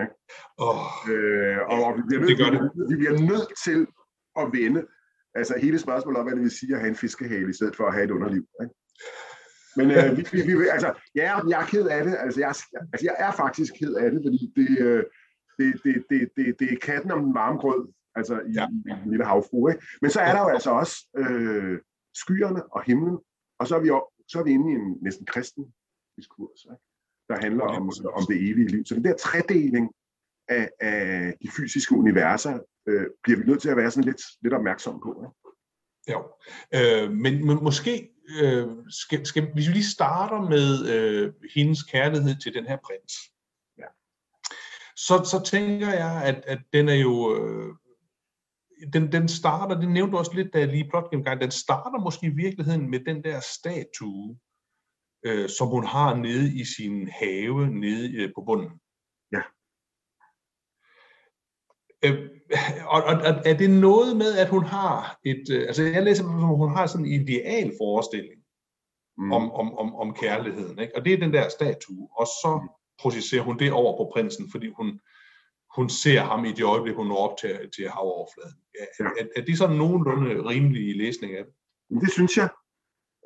[0.00, 0.12] Ikke?
[0.58, 2.90] Oh, øh, og, og vi, bliver nødt, det det.
[2.90, 3.80] vi bliver nødt til
[4.40, 4.80] at vende
[5.38, 7.84] Altså hele spørgsmålet om, hvad det vil sige at have en fiskehale, i stedet for
[7.86, 8.44] at have et underliv.
[8.62, 8.74] Ikke?
[9.76, 12.14] Men øh, vi, vi, vi, altså, ja, jeg er ked af det.
[12.18, 12.48] Altså jeg,
[12.92, 15.04] altså, jeg er faktisk ked af det, fordi det, øh,
[15.58, 18.66] det, det, det, det, det er katten om den varme grød, altså i, ja.
[18.68, 19.68] i den lille havfru.
[19.68, 19.82] Ikke?
[20.02, 21.78] Men så er der jo altså også øh,
[22.14, 23.18] skyerne og himlen,
[23.58, 23.88] og så er vi,
[24.28, 25.64] så er vi inde i en næsten kristen
[26.16, 26.82] diskurs, ikke?
[27.28, 28.84] der handler om, om det evige liv.
[28.84, 29.90] Så den der tredeling
[30.48, 32.58] af, af de fysiske universer,
[32.88, 35.24] øh, bliver vi nødt til at være sådan lidt, lidt opmærksomme på.
[35.24, 35.48] Ikke?
[36.12, 36.20] Jo,
[36.74, 38.08] øh, men, men måske
[38.42, 43.12] øh, skal, skal, hvis vi lige starter med øh, hendes kærlighed til den her prins,
[43.78, 43.88] ja.
[44.96, 47.74] så, så tænker jeg, at, at den er jo, øh,
[48.92, 51.98] den, den starter, det nævnte du også lidt, da jeg lige plot gennemgang, den starter
[51.98, 54.38] måske i virkeligheden med den der statue,
[55.26, 58.70] øh, som hun har nede i sin have, nede øh, på bunden.
[62.04, 62.28] Øh,
[62.94, 66.24] og, og, og er det noget med, at hun har et, øh, altså jeg læser,
[66.24, 68.40] som hun har sådan en ideal forestilling
[69.18, 69.32] mm.
[69.32, 70.96] om, om, om, om kærligheden, ikke?
[70.96, 72.68] og det er den der statue, og så mm.
[73.00, 75.00] projicerer hun det over på prinsen, fordi hun,
[75.76, 78.58] hun ser ham i det øjeblik, hun når op til, til havoverfladen.
[78.80, 79.04] Er, ja.
[79.04, 81.54] er, er det sådan nogenlunde rimelig læsning af det?
[82.00, 82.48] Det synes jeg,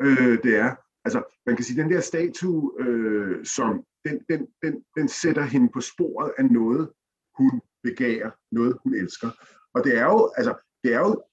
[0.02, 0.74] øh, det er.
[1.04, 5.68] Altså, man kan sige, den der statue, øh, som den, den, den, den sætter hende
[5.74, 6.90] på sporet af noget,
[7.38, 9.31] hun begærer, noget hun elsker.
[9.75, 11.25] Og det er jo, altså, det er jo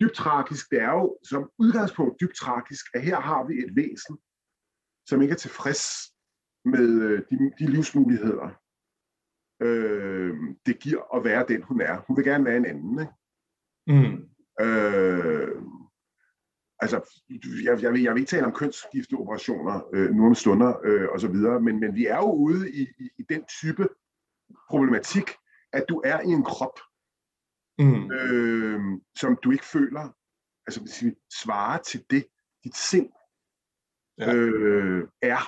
[0.00, 4.18] dybt tragisk, det er jo som udgangspunkt dybt tragisk, at her har vi et væsen,
[5.08, 5.82] som ikke er tilfreds
[6.64, 8.48] med øh, de, de livsmuligheder,
[9.62, 10.34] øh,
[10.66, 12.02] det giver at være den, hun er.
[12.06, 13.00] Hun vil gerne være en anden.
[13.00, 13.12] Ikke?
[13.86, 14.28] Mm.
[14.64, 15.62] Øh,
[16.78, 17.20] altså,
[17.64, 21.20] jeg, jeg, vil, jeg vil ikke tale om kønsskifteoperationer øh, nu om stunder øh, og
[21.20, 23.88] så videre, men, men vi er jo ude i, i, i den type
[24.72, 25.28] problematik,
[25.72, 26.76] at du er i en krop,
[27.78, 28.10] mm.
[28.18, 28.80] øh,
[29.20, 30.04] som du ikke føler,
[30.66, 32.24] altså sige, svarer til det,
[32.64, 33.10] dit sind
[34.18, 34.34] ja.
[34.34, 35.42] øh, er.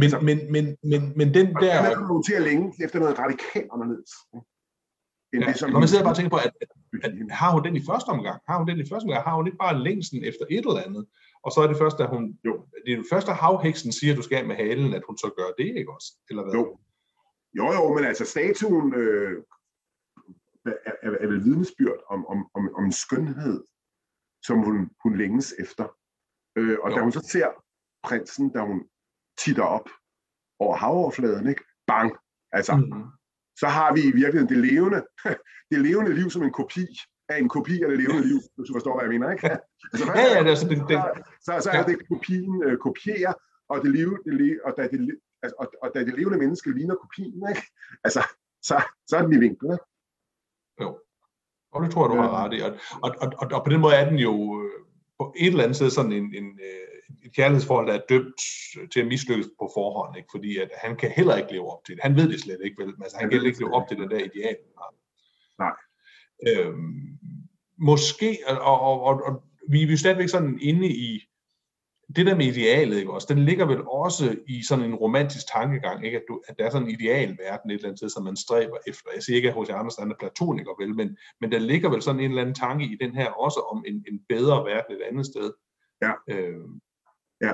[0.00, 1.82] Men, så, men, men, men, men den der...
[1.82, 4.12] Man kommer til at længe efter noget radikalt anderledes.
[5.32, 6.70] End ja, det, som man sidder bare og tænker på, at, at,
[7.04, 8.38] at, har hun den i første omgang?
[8.48, 9.24] Har hun den i første omgang?
[9.28, 11.04] Har hun ikke bare længsten efter et eller andet?
[11.44, 12.22] Og så er det først, at hun...
[12.46, 12.54] Jo.
[12.84, 15.50] Det er det første, havheksen siger, at du skal med halen, at hun så gør
[15.58, 16.08] det, ikke også?
[16.30, 16.54] Eller hvad?
[16.54, 16.64] Jo.
[17.58, 19.42] Jo, jo, men altså statuen øh,
[20.66, 23.64] er, er, er vel vidnesbyrd om, om, om, om en skønhed,
[24.46, 25.96] som hun, hun længes efter.
[26.56, 26.96] Øh, og jo.
[26.96, 27.48] da hun så ser
[28.02, 28.88] prinsen, da hun
[29.38, 29.88] titter op
[30.58, 31.64] over havoverfladen, ikke?
[31.86, 32.16] Bang!
[32.52, 33.18] Altså, mm
[33.60, 35.00] så har vi i virkeligheden det levende,
[35.70, 36.86] det levende liv som en kopi
[37.28, 39.46] af en kopi af det levende liv, hvis du forstår, hvad jeg mener, ikke?
[39.92, 40.96] Altså, ja, ja, det er sådan, det,
[41.46, 43.34] så, så, så er det kopien øh, kopierer,
[43.72, 45.00] og det, liv, det, og, da det,
[45.42, 47.62] altså, og, og da det levende menneske ligner kopien, ikke?
[48.04, 48.22] Altså,
[48.62, 49.84] så, så er den i vinkel, ikke?
[50.80, 50.98] Jo.
[51.72, 52.60] Og det tror jeg, du har ret i.
[52.60, 52.72] Og,
[53.02, 54.84] og, og, og, og på den måde er den jo øh,
[55.18, 56.88] på et eller andet sted sådan en, en, øh,
[57.24, 58.40] et kærlighedsforhold, der er dømt
[58.92, 60.28] til at mislykkes på forhånd, ikke?
[60.30, 62.02] fordi at han kan heller ikke leve op til det.
[62.02, 62.94] Han ved det slet ikke, vel?
[63.02, 64.56] Altså, han kan ikke leve op til den der ideal.
[65.58, 65.74] Nej.
[66.48, 67.18] Øhm,
[67.78, 71.27] måske, og, og, og, og vi er jo stadigvæk sådan inde i
[72.16, 76.06] det der med idealet, ikke også, den ligger vel også i sådan en romantisk tankegang,
[76.06, 76.16] ikke?
[76.16, 78.76] At, du, at der er sådan en idealverden et eller andet sted, som man stræber
[78.86, 79.08] efter.
[79.14, 82.20] Jeg siger ikke, at hos Andersen er platoniker, vel, men, men der ligger vel sådan
[82.20, 85.26] en eller anden tanke i den her også om en, en bedre verden et andet
[85.26, 85.52] sted.
[86.02, 86.12] Ja.
[86.30, 86.68] Øh,
[87.40, 87.52] Ja.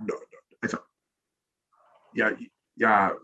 [0.00, 0.14] Nå,
[0.62, 0.78] altså,
[2.14, 2.38] jeg,
[2.76, 3.16] jeg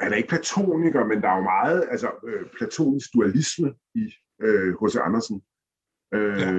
[0.00, 4.74] er da ikke platoniker, men der er jo meget altså, øh, platonisk dualisme i øh,
[4.80, 4.96] H.C.
[4.96, 5.44] Andersen.
[6.14, 6.52] Øh, ja.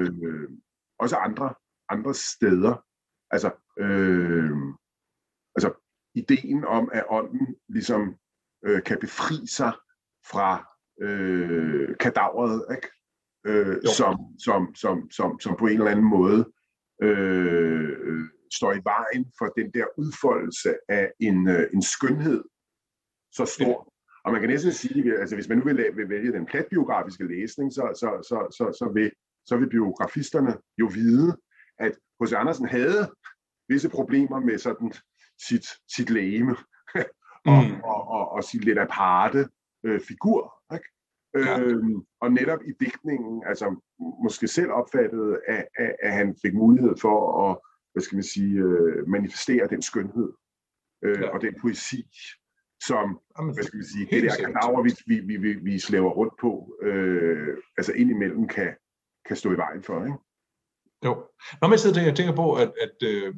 [0.99, 1.55] Også andre,
[1.89, 2.85] andre steder.
[3.31, 4.57] Altså, øh,
[5.55, 5.73] altså,
[6.15, 8.15] ideen om, at ånden ligesom
[8.65, 9.73] øh, kan befri sig
[10.31, 10.67] fra
[11.01, 12.87] øh, kadavret, ikke?
[13.47, 16.51] Øh, som, som, som, som, som på en eller anden måde
[17.01, 18.19] øh,
[18.53, 22.43] står i vejen for den der udfoldelse af en, øh, en skønhed
[23.31, 23.93] så stor.
[24.25, 27.73] Og man kan næsten sige, altså hvis man nu vil, vil vælge den platbiografiske læsning,
[27.73, 29.11] så, så, så, så, så, vil,
[29.45, 31.37] så vil biografisterne jo vide,
[31.79, 32.33] at H.C.
[32.33, 33.11] Andersen havde
[33.69, 34.93] visse problemer med sådan
[35.47, 36.55] sit, sit lægeme
[37.53, 37.81] og, mm.
[37.83, 39.47] og, og, og sit lidt aparte
[39.83, 40.53] øh, figur.
[40.73, 40.89] Ikke?
[41.35, 41.59] Ja.
[41.59, 43.75] Øhm, og netop i digtningen, altså
[44.23, 47.57] måske selv opfattede, at, at, at han fik mulighed for at,
[47.93, 50.33] hvad skal man sige, øh, manifestere den skønhed
[51.05, 51.29] øh, ja.
[51.29, 52.03] og den poesi,
[52.83, 56.33] som, Jamen, hvad skal man sige, det der kanaver, vi, vi, vi, vi slæver rundt
[56.41, 58.75] på, øh, altså indimellem kan,
[59.25, 60.17] kan stå i vejen for, ikke?
[61.05, 61.23] Jo.
[61.61, 63.35] Når man sidder og tænker på, at, at øh,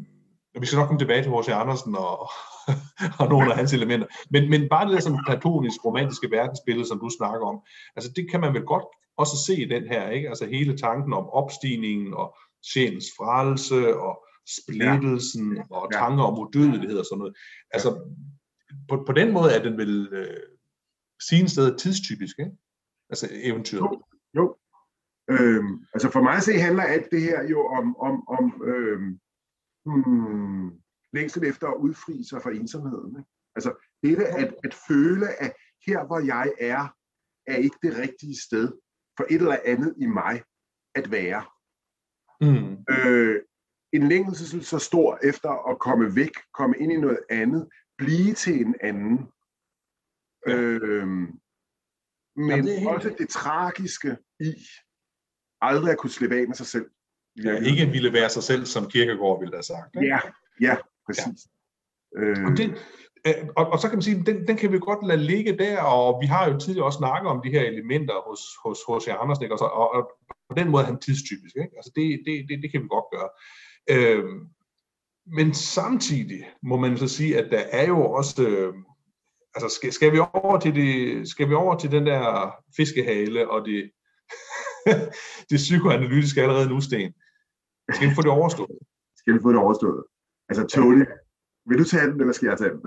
[0.60, 1.50] vi skal nok komme tilbage til H.C.
[1.50, 2.30] Andersen og,
[3.20, 4.08] og nogle af hans elementer.
[4.32, 7.60] Men, men bare det der sådan platonisk, romantiske verdensbillede, som du snakker om,
[7.96, 8.86] altså det kan man vel godt
[9.18, 10.30] også se i den her, ikke?
[10.30, 12.38] Altså hele tanken om opstigningen og
[12.74, 14.26] sjælens frelse og
[14.58, 15.64] splittelsen ja.
[15.70, 17.36] og tanker om udødelighed og sådan noget.
[17.72, 17.90] Altså
[18.90, 20.44] på, på den måde er den vel øh,
[21.30, 22.52] sin sted tidstypisk, ikke?
[23.10, 23.82] Altså eventyret.
[23.82, 24.02] Jo,
[24.36, 24.56] jo.
[25.30, 29.20] Øhm, altså for mig at se handler alt det her jo om, om, om øhm,
[29.86, 30.72] hmm,
[31.14, 33.20] længsel efter at udfri sig fra ensomheden.
[33.20, 33.30] Ikke?
[33.56, 33.72] Altså
[34.04, 35.54] dette at, at føle, at
[35.88, 36.96] her hvor jeg er,
[37.48, 38.74] er ikke det rigtige sted
[39.18, 40.44] for et eller andet i mig
[40.96, 41.46] at være.
[42.42, 42.86] Mm.
[42.90, 43.42] Øh,
[43.94, 48.62] en længsel så stor efter at komme væk, komme ind i noget andet, blive til
[48.62, 49.32] en anden.
[50.48, 50.56] Ja.
[50.56, 51.08] Øh,
[52.36, 54.54] men Jamen, også det tragiske i
[55.62, 56.86] aldrig at kunne slippe af med sig selv.
[57.44, 59.96] Ja, ikke ville være sig selv, som Kirkegaard ville have sagt.
[59.96, 60.08] Ikke?
[60.08, 60.20] Ja,
[60.62, 61.48] ja, præcis.
[62.16, 62.22] Ja.
[62.22, 62.46] Øh...
[62.46, 62.78] Og det,
[63.28, 65.82] Øh, og, og så kan man sige, den, den kan vi godt lade ligge der,
[65.82, 69.08] og vi har jo tidligere også snakket om de her elementer hos, hos H.C.
[69.08, 70.12] Andersen, og, så, og, og
[70.50, 71.56] på den måde er han tidstypisk.
[71.56, 71.76] Ikke?
[71.78, 73.30] Altså det, det, det, det kan vi godt gøre.
[73.90, 74.40] Øhm,
[75.38, 78.44] men samtidig må man så sige, at der er jo også...
[78.48, 78.74] Øh,
[79.56, 83.66] altså skal, skal, vi over til det, skal vi over til den der fiskehale og
[83.66, 83.92] det,
[85.50, 87.14] det psykoanalytiske allerede nu, Sten?
[87.96, 88.78] Skal vi få det overstået?
[89.18, 90.04] Skal vi få det overstået?
[90.50, 91.06] Altså Tony,
[91.66, 92.82] vil du tage den, eller skal jeg tage den?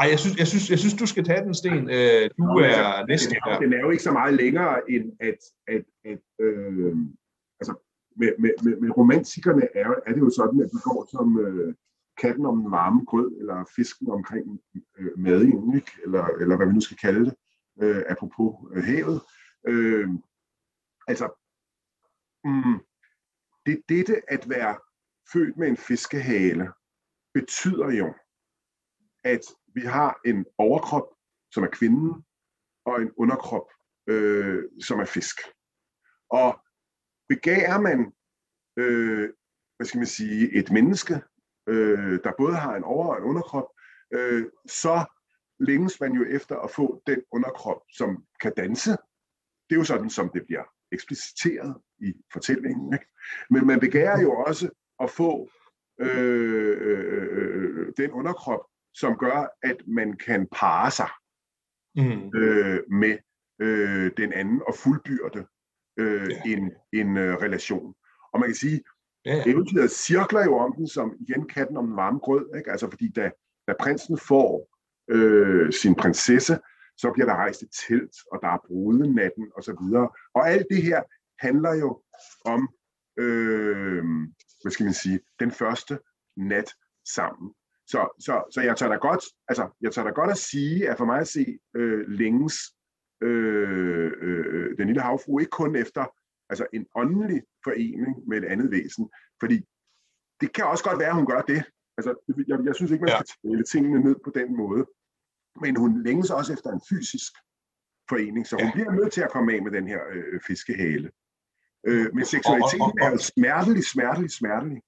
[0.00, 1.90] Ej, jeg synes, jeg synes, jeg synes du skal tage den, Sten.
[1.90, 3.58] Øh, du Nå, er altså, næsten der.
[3.58, 6.96] Den er jo ikke så meget længere, end at, at, at øh,
[7.60, 7.74] altså,
[8.16, 11.74] med, med, med, med romantikerne er, er det jo sådan, at de går som øh,
[12.22, 14.60] katten om den varme grød, eller fisken omkring
[14.98, 15.92] øh, madingen, ikke?
[16.04, 17.34] Eller, eller hvad vi nu skal kalde det,
[17.82, 19.20] øh, apropos øh, havet.
[19.66, 20.08] Øh,
[21.06, 21.43] altså,
[22.44, 22.80] mm,
[23.66, 24.78] det dette at være
[25.32, 26.72] født med en fiskehale,
[27.34, 28.14] betyder jo,
[29.24, 29.40] at
[29.74, 31.14] vi har en overkrop,
[31.52, 32.24] som er kvinden,
[32.84, 33.66] og en underkrop,
[34.06, 35.36] øh, som er fisk.
[36.30, 36.60] Og
[37.28, 38.12] begærer man,
[38.76, 39.30] øh,
[39.76, 41.14] hvad skal man sige, et menneske,
[41.68, 43.68] øh, der både har en over- og en underkrop,
[44.10, 45.04] øh, så
[45.60, 48.90] længes man jo efter at få den underkrop, som kan danse.
[49.66, 52.92] Det er jo sådan, som det bliver ekspliciteret i fortællingen.
[52.92, 53.06] Ikke?
[53.50, 54.68] Men man begærer jo også
[55.00, 55.48] at få
[56.00, 58.60] øh, øh, den underkrop,
[58.94, 61.10] som gør, at man kan parre sig
[61.96, 62.38] mm.
[62.38, 63.18] øh, med
[63.60, 65.46] øh, den anden og fuldbyrde
[65.98, 66.42] øh, ja.
[66.46, 67.94] en, en øh, relation.
[68.32, 68.80] Og man kan sige,
[69.24, 69.42] ja.
[69.46, 72.70] eventyret cirkler jo om den som igen katten om den varme grød, ikke?
[72.70, 73.30] altså fordi da,
[73.68, 74.68] da prinsen får
[75.10, 76.58] øh, sin prinsesse,
[76.96, 80.08] så bliver der rejst et telt, og der er brudenatten og så videre.
[80.34, 81.02] Og alt det her
[81.38, 82.02] handler jo
[82.44, 82.68] om,
[83.18, 84.04] øh,
[84.62, 85.98] hvad skal man sige, den første
[86.36, 86.72] nat
[87.14, 87.54] sammen.
[87.86, 90.96] Så, så, så jeg tør da godt, altså, jeg tør da godt at sige, at
[90.98, 92.56] for mig at se øh, længes
[93.22, 96.04] øh, øh, den lille havfru ikke kun efter
[96.50, 99.56] altså en åndelig forening med et andet væsen, fordi
[100.40, 101.64] det kan også godt være, at hun gør det.
[101.98, 102.10] Altså,
[102.48, 103.48] jeg, jeg synes ikke, man skal ja.
[103.48, 104.86] tale tingene ned på den måde.
[105.60, 107.32] Men hun længes også efter en fysisk
[108.08, 108.72] forening, så hun ja.
[108.72, 111.10] bliver nødt til at komme af med den her øh, fiskehale.
[111.86, 114.82] Øh, men seksualiteten og, og, og, er jo smertelig, smertelig, smertelig.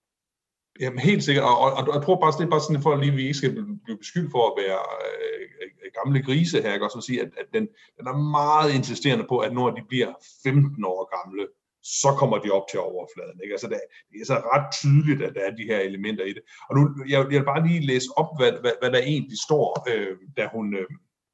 [0.80, 3.00] Jamen helt sikkert, og, og, og jeg tror bare, det er bare sådan, for at
[3.00, 3.52] lige vi ikke skal
[3.84, 5.26] blive beskyldt for at være øh,
[5.98, 6.86] gamle grise her, ikke?
[6.86, 7.64] og så sige, at, at den,
[7.96, 11.46] den er meget insisterende på, at når de bliver 15 år gamle,
[12.02, 13.40] så kommer de op til overfladen.
[13.42, 13.54] Ikke?
[13.56, 16.42] Altså, det, det er så ret tydeligt, at der er de her elementer i det.
[16.68, 19.66] Og nu, jeg, jeg vil bare lige læse op, hvad, hvad, hvad der egentlig står,
[19.90, 20.86] øh, da, hun, øh,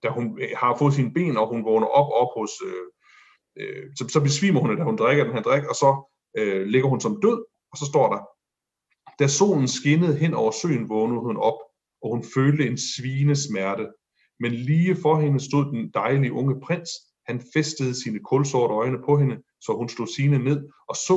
[0.03, 2.53] da hun øh, har fået sine ben, og hun vågner op, op hos...
[2.69, 2.87] Øh,
[3.61, 5.91] øh, så, så besvimer hun, da hun drikker den her drik, og så
[6.39, 7.39] øh, ligger hun som død,
[7.73, 8.21] og så står der,
[9.19, 11.59] da solen skinnede hen over søen, vågnede hun op,
[12.03, 13.87] og hun følte en svine smerte.
[14.41, 16.91] Men lige for hende stod den dejlige unge prins.
[17.27, 21.17] Han festede sine kulsorte øjne på hende, så hun slog sine ned og så,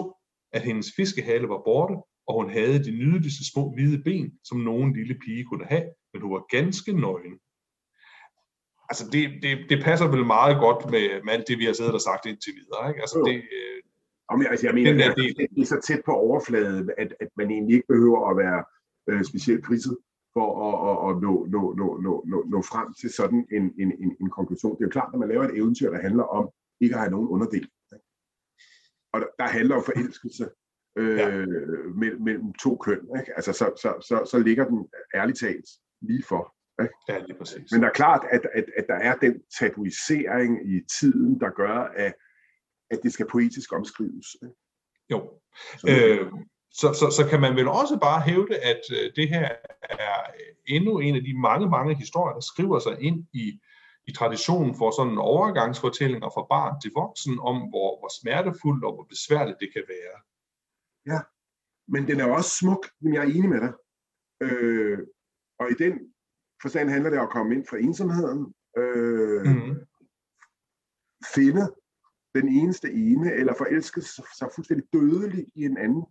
[0.53, 1.95] at hendes fiskehale var borte,
[2.27, 6.21] og hun havde de nydeligste små hvide ben, som nogen lille pige kunne have, men
[6.21, 7.39] hun var ganske nøgen.
[8.89, 11.93] Altså, det, det, det passer vel meget godt med, med alt det, vi har siddet
[11.93, 12.89] og sagt indtil videre.
[12.89, 13.01] Ikke?
[13.01, 13.81] Altså, det, øh,
[14.31, 15.35] Jamen, altså, jeg mener, der del.
[15.55, 18.63] det er så tæt på overfladen, at, at man egentlig ikke behøver at være
[19.09, 19.97] øh, specielt priset
[20.33, 23.91] for at, at, at nå, nå, nå, nå, nå, nå frem til sådan en, en,
[24.03, 24.75] en, en konklusion.
[24.75, 26.49] Det er jo klart, at man laver et eventyr, der handler om
[26.81, 27.67] ikke at have nogen underdel.
[29.15, 30.49] Og der, handler om forelskelse
[30.99, 31.29] øh, ja.
[31.95, 33.01] mellem, mellem to køn.
[33.19, 33.31] Ikke?
[33.35, 35.69] Altså, så, så, så, så ligger den ærligt talt
[36.01, 36.55] lige for.
[36.83, 36.93] Ikke?
[37.09, 37.71] Ja, lige præcis.
[37.71, 41.77] Men der er klart, at, at, at der er den tabuisering i tiden, der gør,
[41.95, 42.13] at
[42.91, 44.27] at det skal poetisk omskrives.
[45.11, 45.19] Jo.
[45.89, 46.31] Øh,
[46.71, 49.49] så, så, så kan man vel også bare hævde, at øh, det her
[49.81, 50.31] er
[50.67, 53.59] endnu en af de mange, mange historier, der skriver sig ind i,
[54.07, 59.07] i traditionen for sådan overgangsfortællinger fra barn til voksen, om hvor, hvor smertefuldt og hvor
[59.13, 60.17] besværligt det kan være.
[61.11, 61.19] Ja,
[61.87, 63.73] men den er også smuk, men jeg er enig med dig.
[64.45, 64.99] Øh,
[65.59, 65.93] og i den
[66.61, 69.75] forstand handler det om at komme ind fra ensomheden, øh, mm.
[71.35, 71.63] finde
[72.35, 74.01] den eneste ene, eller forelske
[74.37, 76.05] sig fuldstændig dødeligt i en anden,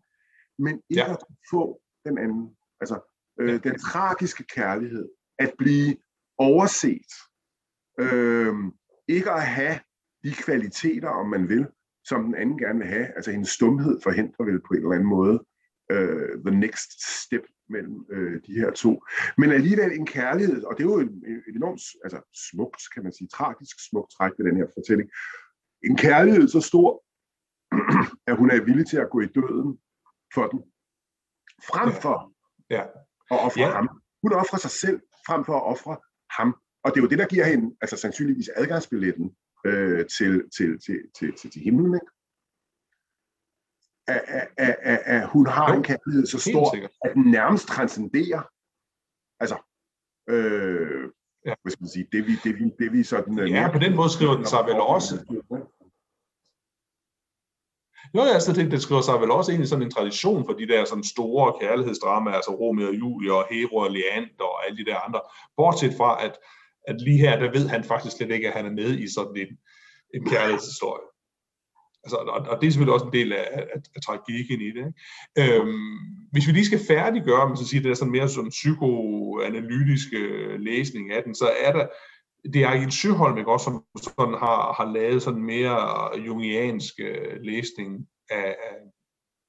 [0.59, 1.13] men ikke ja.
[1.13, 1.19] at
[1.51, 2.57] få den anden.
[2.81, 2.97] Altså,
[3.41, 3.59] øh, ja.
[3.59, 5.97] den tragiske kærlighed, at blive
[6.39, 7.11] overset,
[7.99, 8.55] øh,
[9.09, 9.79] ikke at have
[10.25, 11.67] de kvaliteter, om man vil,
[12.05, 13.07] som den anden gerne vil have.
[13.17, 15.45] Altså hendes stumhed forhindrer vel på en eller anden måde
[15.93, 19.03] uh, the next step mellem uh, de her to.
[19.39, 21.13] Men alligevel en kærlighed, og det er jo et,
[21.49, 25.11] et enormt altså, smukt, kan man sige, tragisk smukt træk ved den her fortælling,
[25.85, 27.05] en kærlighed så stor,
[28.31, 29.79] at hun er villig til at gå i døden
[30.35, 30.61] for den,
[31.71, 32.33] frem for
[32.71, 32.83] ja.
[32.83, 32.87] Ja.
[33.31, 33.71] at ofre ja.
[33.71, 33.89] ham.
[34.23, 35.97] Hun offrer sig selv frem for at ofre
[36.31, 36.57] ham.
[36.85, 40.99] Og det er jo det, der giver hende altså sandsynligvis adgangsbilletten øh, til, til, til,
[41.19, 41.95] til, til, til himlen.
[41.95, 42.07] Ikke?
[44.07, 48.43] At, at, at, at, hun har jo, en kærlighed så stor, at den nærmest transcenderer
[49.41, 49.57] altså,
[50.29, 51.11] øh,
[51.47, 51.55] ja.
[51.63, 53.39] hvad skal man sige, det vi, det vi, det vi sådan...
[53.39, 55.15] Øh, ja, på den måde skriver den sig vel også.
[58.15, 60.69] Jo, altså det, det skriver sig vel også ind i sådan en tradition for de
[60.69, 64.91] der sådan store kærlighedsdramaer, altså Romeo og Julie og Hero og Leander og alle de
[64.91, 65.21] der andre.
[65.57, 66.39] Bortset fra, at,
[66.89, 69.37] at lige her, der ved han faktisk slet ikke, at han er med i sådan
[69.37, 69.59] en,
[70.15, 71.07] en kærlighedshistorie.
[72.05, 74.85] Altså, og, og det er selvfølgelig også en del af, af, af tragikken i det.
[74.87, 75.55] Ikke?
[75.57, 75.99] Øhm,
[76.33, 80.21] hvis vi lige skal færdiggøre, man så siger, det er sådan mere sådan psykoanalytiske
[80.59, 81.87] læsning af den, så er der,
[82.53, 85.77] det er Ariel Søholm, ikke, også, som sådan har, har lavet sådan mere
[86.27, 88.77] jungiansk øh, læsning af, af,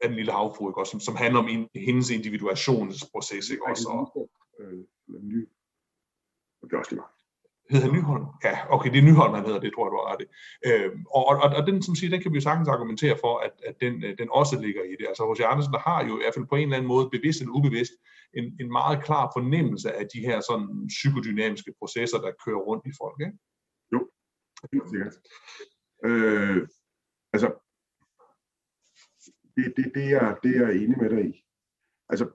[0.02, 3.50] af den lille havfru, ikke, også, som, som handler om in, hendes individuationsproces.
[3.50, 4.84] Ikke, også, og, øh,
[6.62, 7.15] det er også lige Hed
[7.70, 8.26] han Nyholm?
[8.44, 10.28] Ja, okay, det er Nyholm, han hedder det, tror jeg, du har ret i.
[10.70, 13.54] Øhm, og, og, og, den, som siger, den kan vi jo sagtens argumentere for, at,
[13.70, 15.06] at den, øh, den også ligger i det.
[15.08, 15.42] Altså, H.C.
[15.52, 17.94] Andersen der har jo i hvert fald på en eller anden måde, bevidst eller ubevidst,
[18.34, 22.94] en, en meget klar fornemmelse af de her sådan psykodynamiske processer, der kører rundt i
[23.02, 23.38] folk, ikke?
[23.94, 24.00] Jo,
[24.74, 25.16] helt sikkert.
[26.08, 26.68] Øh,
[27.34, 27.48] altså,
[29.56, 31.34] det, det, det, er, det er jeg enig med dig i.
[32.10, 32.26] Altså,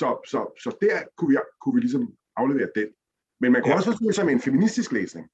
[0.00, 2.88] så, så, så der kunne vi, kunne vi ligesom aflevere den.
[3.42, 3.76] Men man kan ja.
[3.76, 5.26] også forstå det som en feministisk læsning.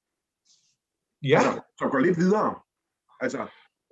[1.22, 1.38] Ja.
[1.38, 2.50] Altså, så går lidt videre.
[3.20, 3.40] Altså,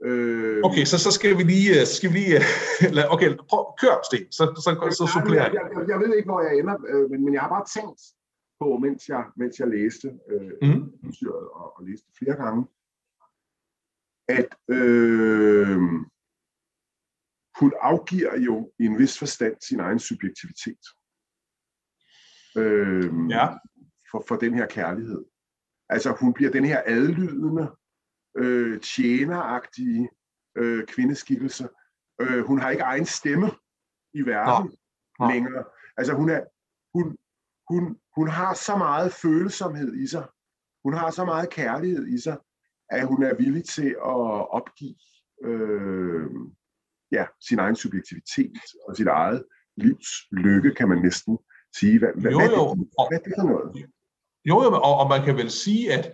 [0.06, 0.60] øh...
[0.68, 1.70] Okay, så, så skal vi lige...
[1.76, 4.26] Øh, så skal vi lige øh, okay, prøv, kør, Sten.
[4.38, 7.10] Så, så, så, så supplerer jeg, jeg, jeg, jeg ved ikke, hvor jeg ender, øh,
[7.10, 8.00] men, men jeg har bare tænkt
[8.60, 10.82] på, mens jeg, mens jeg læste øh, mm.
[11.60, 12.62] og, og læste flere gange,
[14.38, 15.78] at øh,
[17.60, 20.84] hun afgiver jo i en vis forstand sin egen subjektivitet.
[22.56, 23.46] Øh, ja
[24.10, 25.24] for, for den her kærlighed.
[25.88, 27.70] Altså hun bliver den her adlydende,
[28.36, 30.08] øh, tjeneragtige
[30.56, 31.68] øh, kvindeskikkelse.
[32.20, 33.50] Øh, hun har ikke egen stemme
[34.14, 34.70] i verden
[35.20, 35.24] ja.
[35.26, 35.32] Ja.
[35.32, 35.64] længere.
[35.96, 36.40] Altså hun, er,
[36.94, 37.16] hun,
[37.70, 40.28] hun, hun har så meget følsomhed i sig.
[40.84, 42.38] Hun har så meget kærlighed i sig,
[42.90, 44.94] at hun er villig til at opgive
[45.42, 46.26] øh,
[47.12, 49.44] ja, sin egen subjektivitet og sit eget
[49.76, 51.38] livs lykke, kan man næsten
[51.76, 51.98] sige.
[51.98, 52.74] Hvad, hvad, jo, jo.
[52.74, 53.90] Hvad, hvad er det for noget?
[54.48, 56.12] Jo, jo og, og man kan vel sige, at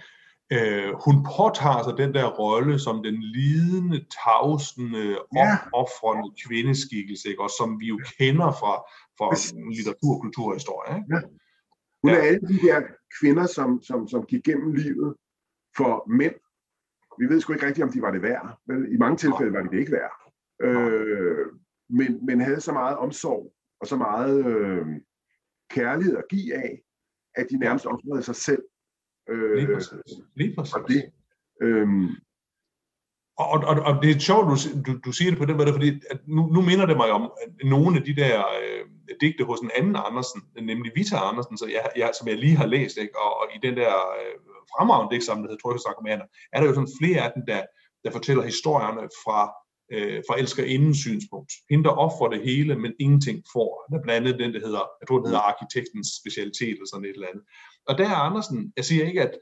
[0.52, 5.04] øh, hun påtager sig den der rolle som den lidende, tavsende,
[5.36, 5.58] ja.
[5.72, 7.42] offrende kvindeskikkelse, ikke?
[7.42, 8.74] og som vi jo kender fra,
[9.18, 9.26] fra
[9.76, 10.96] litteratur, kultur og historie.
[10.96, 11.14] Ikke?
[11.14, 11.20] Ja.
[12.02, 12.22] Hun er ja.
[12.28, 12.82] alle de der
[13.20, 15.14] kvinder, som, som, som gik gennem livet
[15.76, 16.34] for mænd.
[17.18, 18.58] Vi ved sgu ikke rigtigt, om de var det værd.
[18.66, 20.14] Men i mange tilfælde var de det ikke værd.
[20.62, 21.46] Øh,
[21.88, 24.86] men, men havde så meget omsorg og så meget øh,
[25.70, 26.82] kærlighed at give af,
[27.34, 28.62] at de nærmest offrede sig selv.
[29.28, 30.12] Øh, Lige præcis.
[30.34, 30.74] Lige præcis.
[30.74, 31.12] Og det,
[31.62, 32.08] øhm,
[33.38, 35.88] og, og, og det er sjovt, du, du, du siger det på den måde, fordi
[36.10, 37.32] at nu, nu minder det mig om
[37.64, 38.84] nogle af de der øh,
[39.20, 42.66] digte hos en anden Andersen, nemlig Vita Andersen, så jeg, jeg, som jeg lige har
[42.66, 43.18] læst, ikke?
[43.18, 44.34] Og, og i den der øh,
[44.74, 47.62] fremragende digtsamling, der hedder Trykkesarkomaner, er der jo sådan flere af dem, der,
[48.04, 49.40] der fortæller historierne fra
[49.92, 51.52] øh, forelsker inden synspunkt.
[51.70, 53.70] Hende, der offrer det hele, men ingenting får.
[53.90, 57.04] Der er blandt andet den, der hedder, jeg tror, den hedder arkitektens specialitet, eller sådan
[57.04, 57.44] et eller andet.
[57.88, 59.32] Og der er Andersen, jeg siger ikke, at,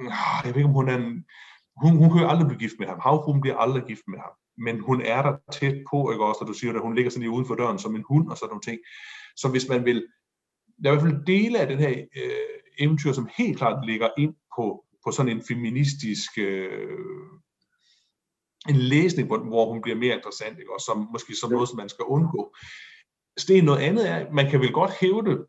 [0.00, 1.24] ah, jeg ved ikke, om hun er en,
[1.82, 3.00] hun, hun kan jo aldrig blive gift med ham.
[3.06, 4.34] Havfruen bliver aldrig gift med ham.
[4.66, 7.22] Men hun er der tæt på, ikke også, og du siger, at hun ligger sådan
[7.22, 8.78] lige uden for døren som en hund og sådan nogle ting.
[9.36, 10.06] Så hvis man vil,
[10.82, 14.08] der er i hvert fald dele af den her øh, eventyr, som helt klart ligger
[14.18, 16.98] ind på, på sådan en feministisk øh,
[18.68, 20.72] en læsning, hvor, hvor hun bliver mere interessant, ikke?
[20.74, 22.54] og som måske som noget, som man skal undgå.
[23.36, 25.46] Sten, noget andet er, man kan vel godt hævde,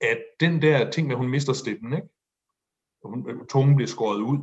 [0.00, 2.08] at den der ting med, at hun mister stemmen, ikke?
[3.04, 4.38] Hun, tungen bliver skåret ud,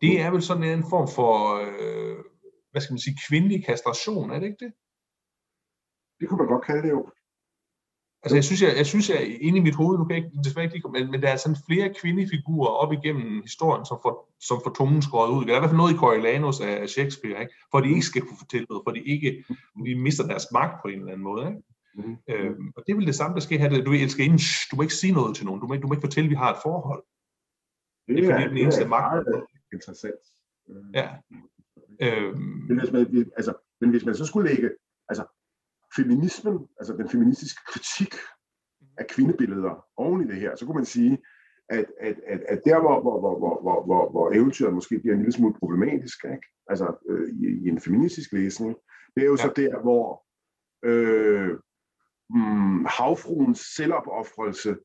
[0.00, 2.24] det er vel sådan en form for, øh,
[2.70, 4.72] hvad skal man sige, kvindelig kastration, er det ikke det?
[6.20, 7.10] Det kunne man godt kalde det jo.
[8.22, 10.24] Altså, jeg synes, jeg, jeg synes, jeg er inde i mit hoved, nu kan jeg
[10.24, 14.14] ikke, desværre ikke men, men der er sådan flere kvindefigurer op igennem historien, som får,
[14.48, 15.44] som får tungen skåret ud.
[15.44, 17.54] Der er i hvert fald noget i Coriolanus af Shakespeare, ikke?
[17.70, 19.44] for de ikke skal kunne fortælle noget, for de ikke
[19.86, 21.46] de mister deres magt på en eller anden måde.
[21.48, 21.62] Ikke?
[21.96, 22.16] Mm-hmm.
[22.30, 23.82] Øhm, og det er vel det samme, der sker her.
[23.82, 24.40] Du elsker inden,
[24.70, 25.60] du må ikke sige noget til nogen.
[25.60, 27.02] Du må, du må ikke fortælle, at vi har et forhold.
[28.06, 29.12] Det, det er, fordi, den eneste det er magt.
[29.12, 30.22] meget interessant.
[30.94, 31.08] Ja.
[32.06, 32.38] Øhm,
[32.68, 34.70] men, hvis man, altså, men hvis man så skulle lægge
[35.96, 38.14] feminismen, altså den feministiske kritik
[38.96, 41.18] af kvindebilleder oven i det her, så kunne man sige,
[41.68, 45.14] at, at, at, at der, hvor, hvor, hvor, hvor, hvor, hvor, hvor eventyret måske bliver
[45.14, 46.46] en lille smule problematisk, ikke?
[46.68, 48.76] altså øh, i, i en feministisk læsning,
[49.14, 49.42] det er jo ja.
[49.42, 50.26] så der, hvor
[50.84, 51.58] øh,
[52.28, 54.76] hmm, havfruens selvopoffrelse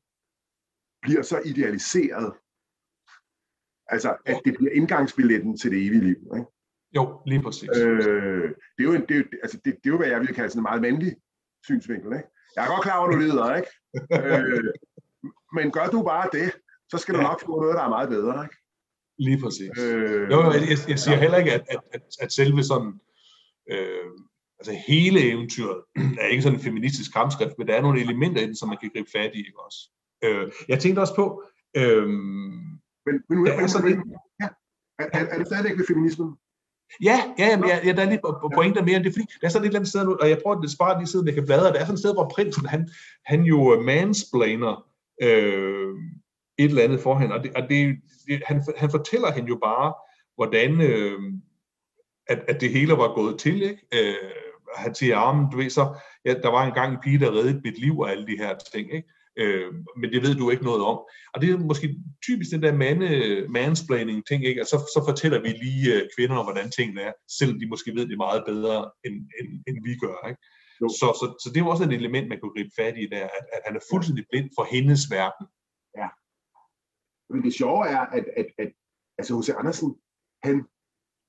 [1.02, 2.32] bliver så idealiseret.
[3.86, 6.20] Altså, at det bliver indgangsbilletten til det evige liv.
[6.36, 6.46] Ikke?
[6.96, 7.68] Jo, lige præcis.
[7.76, 10.20] Øh, det, er jo en, det, er jo, altså, det, det er jo, hvad jeg
[10.20, 11.16] vil kalde sådan en meget mandlig
[11.64, 12.12] synsvinkel.
[12.12, 12.28] Ikke?
[12.56, 13.70] Jeg er godt klar over, at du lider, ikke?
[14.12, 14.72] øh,
[15.56, 16.52] men gør du bare det,
[16.90, 17.26] så skal du ja.
[17.26, 18.44] nok få noget, der er meget bedre.
[18.44, 18.56] Ikke?
[19.18, 19.70] Lige præcis.
[19.80, 22.92] Øh, jo, jeg, jeg, jeg siger heller ikke, at, at, at, at selve sådan,
[23.70, 24.10] øh,
[24.58, 25.78] altså hele eventyret
[26.22, 28.78] er ikke sådan en feministisk kampskrift, men der er nogle elementer i den, som man
[28.80, 29.80] kan gribe fat i, ikke også?
[30.24, 31.44] Øh, jeg tænkte også på,
[31.76, 32.08] øh,
[33.06, 34.48] men, men nu er, er, sådan, ja.
[34.98, 36.36] er, er, er det stadigvæk ved feminismen?
[37.02, 38.20] Ja, ja, jamen, jeg, jeg, der er lige
[38.54, 40.38] pointer mere end det, fordi der er sådan et eller andet sted nu, og jeg
[40.42, 42.66] prøver at spare lige siden, jeg kan bladre, der er sådan et sted, hvor prinsen,
[42.66, 42.88] han,
[43.24, 44.86] han jo øh, mansplainer
[45.22, 45.88] øh,
[46.58, 49.58] et eller andet for hende, og, det, og det, det, han, han fortæller hende jo
[49.62, 49.94] bare,
[50.34, 51.18] hvordan øh,
[52.26, 53.86] at, at det hele var gået til, ikke?
[53.94, 54.30] Øh,
[54.76, 57.78] han siger, armen, du ved så, ja, der var engang en pige, der reddede mit
[57.78, 59.08] liv og alle de her ting, ikke?
[59.36, 60.98] Øh, men det ved du ikke noget om.
[61.34, 63.08] Og det er måske typisk den der mande,
[63.48, 64.60] mansplaining ting, ikke?
[64.62, 67.94] Og så, så fortæller vi lige uh, kvinder om, hvordan tingene er, selvom de måske
[67.94, 70.28] ved det meget bedre, end, end, end vi gør.
[70.28, 70.40] Ikke?
[71.00, 73.44] Så, så, så det er også et element, man kunne gribe fat i der, at,
[73.52, 75.46] at han er fuldstændig blind for hendes verden.
[76.00, 76.08] Ja.
[77.30, 78.72] Men det sjove er, at, at, at
[79.18, 79.48] altså H.C.
[79.60, 79.96] Andersen,
[80.42, 80.56] han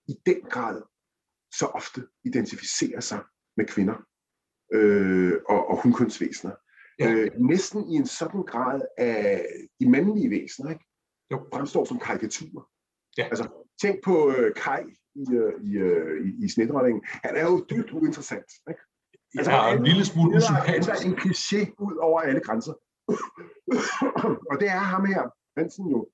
[0.08, 0.82] i den grad
[1.60, 3.22] så ofte identificerer sig
[3.58, 3.98] med kvinder
[4.74, 6.56] øh, og, og hunkønsvæsener.
[7.00, 7.12] Ja.
[7.12, 9.46] Øh, næsten i en sådan grad af
[9.80, 10.86] de mandlige væsener, ikke?
[11.32, 11.46] Jo.
[11.54, 12.70] fremstår som karikaturer.
[13.18, 13.24] Ja.
[13.24, 13.48] Altså,
[13.82, 14.84] tænk på øh, Kai
[15.16, 17.04] i, øh, i, øh, i, i snedronningen.
[17.06, 18.50] Han er jo dybt uinteressant.
[18.70, 18.82] Ikke?
[19.38, 20.90] Altså, ja, en lille smule usympatisk.
[20.90, 22.74] Han er en kliché ud over alle grænser.
[24.52, 25.22] og det er ham her,
[25.58, 26.08] Hansen jo,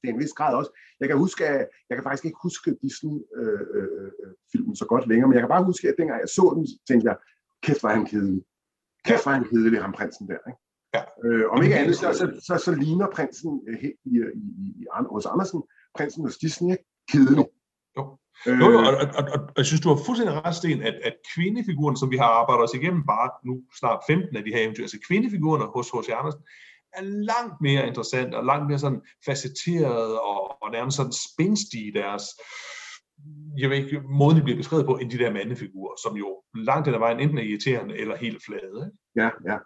[0.00, 0.70] det er en vis grad også.
[1.00, 5.28] Jeg kan huske, at, jeg kan faktisk ikke huske Disney-filmen øh, øh, så godt længere,
[5.28, 7.16] men jeg kan bare huske, at dengang jeg så den, tænkte jeg,
[7.62, 8.44] kæft, var han kedelig.
[9.04, 10.40] Kæft, var han kedelig, ham prinsen der.
[10.48, 10.58] Ikke?
[10.94, 11.02] Ja.
[11.24, 14.84] Øh, om ikke andet, så, så, så, så ligner prinsen øh, i, i, i, i,
[15.10, 15.62] hos Andersen,
[15.96, 16.76] prinsen hos Disney,
[17.12, 17.46] kedelig.
[17.96, 18.18] Jo.
[18.46, 20.94] Øh, jo, jo, og, og, og, og jeg synes, du har fuldstændig ret, Sten, at,
[21.08, 24.62] at kvindefiguren, som vi har arbejdet os igennem bare nu snart 15 af de her
[24.64, 26.08] eventyr, altså kvindefigurerne hos H.C.
[26.20, 26.42] Andersen,
[26.92, 31.90] er langt mere interessant og langt mere sådan facetteret og, og nærmest sådan spændstige i
[32.00, 32.24] deres
[33.58, 36.86] jeg ved ikke, måden de bliver beskrevet på, end de der mandefigurer, som jo langt
[36.86, 38.78] den ad vejen enten er irriterende eller helt flade.
[38.86, 38.98] Ikke?
[39.16, 39.58] Ja, ja.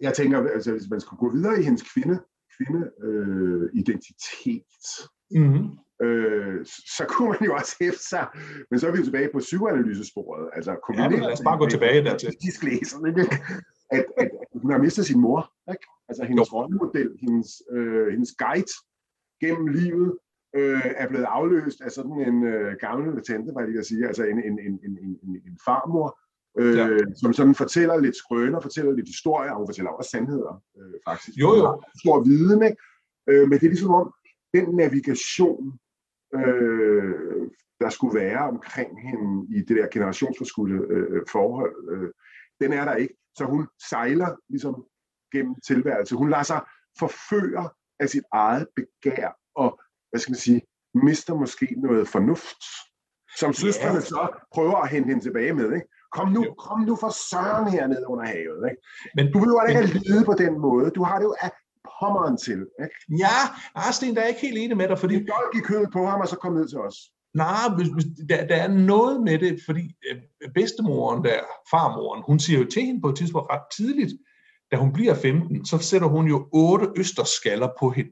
[0.00, 2.20] Jeg tænker, altså, hvis man skulle gå videre i hendes kvinde,
[2.56, 4.82] kvinde øh, identitet,
[5.30, 5.66] mm-hmm.
[6.06, 6.66] øh,
[6.96, 8.26] så kunne man jo også hæfte sig,
[8.70, 10.50] men så er vi jo tilbage på psykoanalysesporet.
[10.56, 12.28] Altså, ja, men lad os bare gå tilbage dertil.
[13.90, 15.86] At, at, at hun har mistet sin mor, ikke?
[16.08, 18.72] altså hendes rollemodel, hendes, øh, hendes guide
[19.40, 20.18] gennem livet,
[20.56, 24.24] øh, er blevet afløst af sådan en øh, gammel tante, var det jeg sige, altså
[24.24, 26.18] en, en, en, en, en, en farmor,
[26.58, 26.98] øh, ja.
[27.14, 31.38] som sådan fortæller lidt skrøner, fortæller lidt historier, og hun fortæller også sandheder, øh, faktisk.
[31.38, 31.82] Jo, jo.
[32.02, 32.76] Stor viden, ikke?
[33.28, 34.14] Øh, men det er ligesom om,
[34.54, 35.78] den navigation,
[36.34, 37.14] øh,
[37.80, 42.10] der skulle være omkring hende i det der generationsforskudte øh, forhold, øh,
[42.60, 43.14] den er der ikke.
[43.36, 44.84] Så hun sejler ligesom
[45.32, 46.14] gennem tilværelse.
[46.14, 46.60] Hun lader sig
[46.98, 49.80] forføre af sit eget begær og
[50.12, 50.60] hvad skal man sige,
[50.94, 52.62] mister måske noget fornuft,
[53.38, 54.00] som søstrene ja.
[54.00, 55.64] så prøver at hente hende tilbage med.
[55.64, 55.88] Ikke?
[56.12, 56.54] Kom nu, jo.
[56.54, 58.62] kom nu for søren hernede under havet.
[58.70, 58.82] Ikke?
[59.16, 60.90] Men du vil jo ikke men, lide på den måde.
[60.90, 61.50] Du har det jo af
[62.00, 62.60] pommeren til.
[62.84, 62.96] Ikke?
[63.24, 63.36] Ja,
[63.74, 65.14] Arsten, der er ikke helt enig med dig, fordi...
[65.14, 66.96] Det er i kødet på ham, og så kom ned til os.
[67.34, 67.66] Nej,
[68.28, 70.16] der, der er noget med det, fordi øh,
[70.54, 71.40] bedstemoren der,
[71.70, 74.12] farmoren, hun siger jo til hende på et tidspunkt ret tidligt,
[74.70, 78.10] da hun bliver 15, så sætter hun jo otte østerskaller på hende.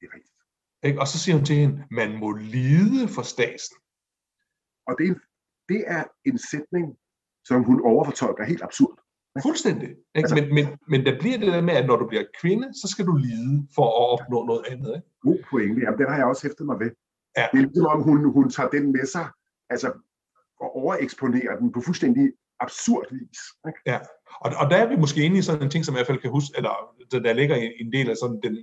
[0.00, 0.34] Det er rigtigt.
[0.82, 1.00] Ikke?
[1.00, 3.76] Og så siger hun til hende, man må lide for stasen.
[4.86, 5.14] Og det er,
[5.68, 6.96] det er en sætning,
[7.44, 8.98] som hun overfortolker helt absurd.
[9.42, 9.88] Fuldstændig.
[9.88, 10.00] Ikke?
[10.14, 12.88] Altså, men, men, men der bliver det der med, at når du bliver kvinde, så
[12.88, 14.92] skal du lide for at opnå noget andet.
[14.96, 15.08] Ikke?
[15.20, 15.80] God pointe.
[15.82, 16.90] Jamen, den har jeg også hæftet mig ved.
[17.36, 17.46] Ja.
[17.52, 19.26] Det er ligesom om, hun, hun tager den med sig,
[19.70, 19.92] altså
[20.60, 23.40] og overeksponerer den på fuldstændig absurd vis.
[23.66, 23.80] Ikke?
[23.86, 23.98] Ja,
[24.40, 26.06] og, og der er vi måske inde i sådan en ting, som jeg i hvert
[26.06, 26.72] fald kan huske, eller
[27.10, 28.56] der ligger en del af sådan den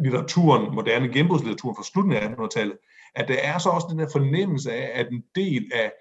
[0.00, 2.76] litteraturen, moderne genbrugslitteraturen fra slutningen af 1800-tallet,
[3.14, 5.92] at der er så også den her fornemmelse af, at en del af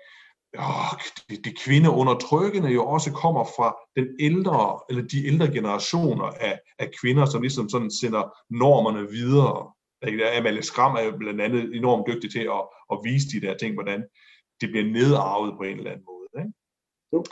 [0.57, 0.91] åh,
[1.29, 6.59] de, de kvinde undertrykkende jo også kommer fra den ældre, eller de ældre generationer af,
[6.79, 9.71] af kvinder, som ligesom sådan sender normerne videre.
[10.37, 13.73] Amalie Skram er jo blandt andet enormt dygtig til at, at vise de der ting,
[13.73, 14.03] hvordan
[14.61, 16.27] det bliver nedarvet på en eller anden måde.
[16.39, 16.53] Ikke?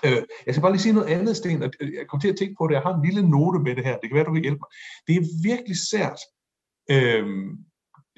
[0.06, 1.62] Øh, jeg skal bare lige sige noget andet, Sten.
[2.00, 2.74] Jeg kom til at tænke på det.
[2.74, 3.98] Jeg har en lille note med det her.
[3.98, 4.72] Det kan være, du kan hjælpe mig.
[5.08, 6.20] Det er virkelig sært,
[6.92, 7.66] Øhm,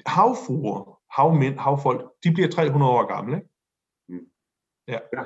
[0.06, 3.36] havfruer, havmænd, havfolk, de bliver 300 år gamle.
[3.36, 3.48] Ikke?
[4.08, 4.26] Mm.
[4.88, 4.98] Ja.
[5.12, 5.24] ja.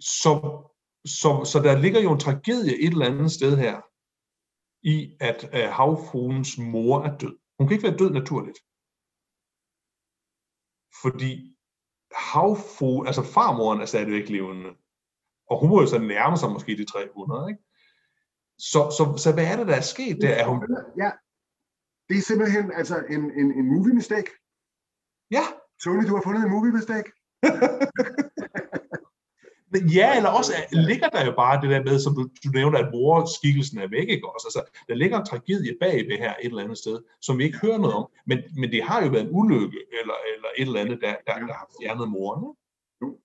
[0.00, 0.32] Så,
[1.04, 3.80] så, så der ligger jo en tragedie et eller andet sted her,
[4.82, 7.38] i, at øh, havfruens mor er død.
[7.58, 8.58] Hun kan ikke være død naturligt.
[11.02, 11.56] Fordi
[12.32, 14.70] havfru, altså farmoren er stadigvæk levende.
[15.50, 17.62] Og hun må jo så nærme sig måske de 300, ikke?
[18.58, 20.34] Så, så, så hvad er det, der er sket der?
[20.34, 20.58] Er hun...
[21.02, 21.10] Ja,
[22.08, 24.30] det er simpelthen altså en, en, en movie mistake.
[25.30, 25.44] Ja.
[25.84, 27.12] Tony, du har fundet en movie mistake.
[29.74, 32.78] Men ja, eller også ligger der jo bare det der med, som du, du nævner,
[32.78, 34.46] at morskikkelsen er væk, ikke også?
[34.48, 37.78] Altså, der ligger en tragedie bagved her et eller andet sted, som vi ikke hører
[37.78, 38.06] noget om.
[38.26, 41.34] Men, men det har jo været en ulykke, eller, eller et eller andet, der, der,
[41.38, 42.56] der har fjernet moren.
[43.02, 43.18] Jo.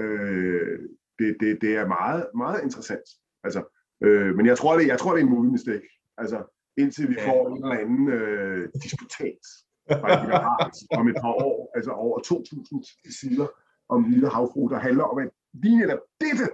[0.00, 0.78] Øh,
[1.18, 3.08] det, det, det er meget, meget interessant.
[3.44, 3.60] Altså,
[4.04, 5.88] øh, men jeg tror, det, jeg tror, det er en movie mistake.
[6.18, 6.38] Altså,
[6.78, 7.28] indtil vi ja.
[7.28, 9.42] får en eller anden øh, disputat
[10.98, 13.46] om et par år, altså over 2.000 sider
[13.88, 16.48] om lille havfru, der handler om, at lige netop dette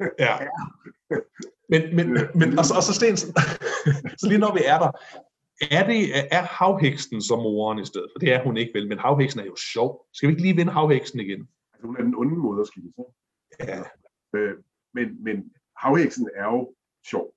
[0.00, 0.38] ja.
[1.68, 3.16] Men, men, men og, så, og så Sten,
[4.20, 4.90] så lige når vi er der,
[5.70, 6.00] er, det,
[6.30, 8.08] er havheksen som moren i stedet?
[8.14, 10.06] For det er hun ikke vel, men havheksen er jo sjov.
[10.12, 11.48] Skal vi ikke lige vinde havheksen igen?
[11.72, 13.02] Altså, hun er den onde moderskikkelse.
[13.60, 13.82] Ja.
[14.34, 14.54] Øh,
[14.94, 16.74] men, men havheksen er jo
[17.10, 17.34] sjov.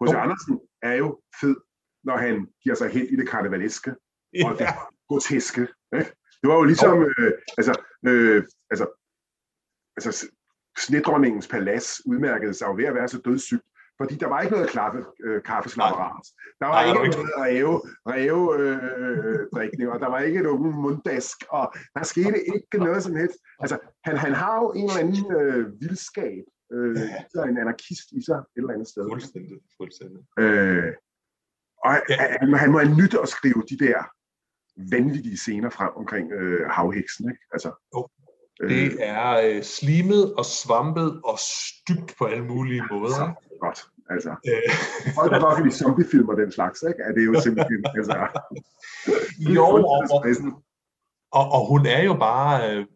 [0.00, 0.14] H.C.
[0.14, 1.56] Andersen er jo fed,
[2.04, 3.94] når han giver sig hen i det karnevaleske
[4.34, 4.48] ja.
[4.48, 4.66] og det
[5.08, 5.60] groteske.
[5.94, 6.12] Ikke?
[6.40, 7.06] Det var jo ligesom, oh.
[7.18, 7.74] øh, altså,
[8.06, 8.86] øh, altså,
[9.96, 10.30] altså
[10.78, 13.62] snedronningens palads udmærkede sig jo ved at være så dødssygt,
[14.00, 16.26] fordi der var ikke noget klaffe, øh, kaffeslapperat.
[16.60, 21.36] Der var Nej, ikke noget ræve, ræve øh, drikning, og der var ikke nogen munddask,
[21.50, 23.38] og der skete ikke noget som helst.
[23.60, 26.96] Altså, han, han har jo en eller anden øh, vildskab, øh,
[27.34, 27.42] ja.
[27.42, 29.04] en anarkist i sig et eller andet sted.
[29.10, 30.20] Fuldstændig, fuldstændig.
[30.38, 30.92] Øh,
[31.84, 32.16] og ja.
[32.40, 33.98] han, han må have nyt at skrive de der
[34.90, 37.30] vanvittige scener frem omkring øh, havheksen.
[37.30, 37.42] Ikke?
[37.52, 38.08] Altså, jo.
[38.68, 38.98] Det øh.
[38.98, 43.14] er øh, slimet og svampet og stygt på alle mulige måder.
[43.14, 43.80] Så, godt.
[44.10, 44.72] Altså, øh.
[45.14, 47.02] folk godt kan lide zombiefilm og den slags, ikke?
[47.02, 48.16] Er det jo simpelthen, altså...
[49.38, 50.04] jo, og,
[51.30, 52.86] og, og, hun er jo bare øh,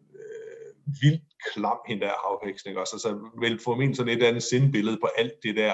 [1.01, 2.95] vildt klam, hende der havheksen, ikke også?
[2.95, 5.73] Altså, vel formentlig sådan et andet sindbillede på alt det der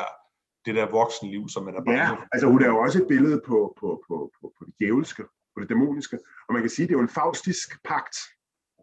[0.66, 3.42] det der voksenliv, som man er bange Ja, altså hun er jo også et billede
[3.48, 6.20] på, på, på, på, på det djævelske, på det dæmoniske.
[6.48, 8.16] Og man kan sige, det er jo en faustisk pagt,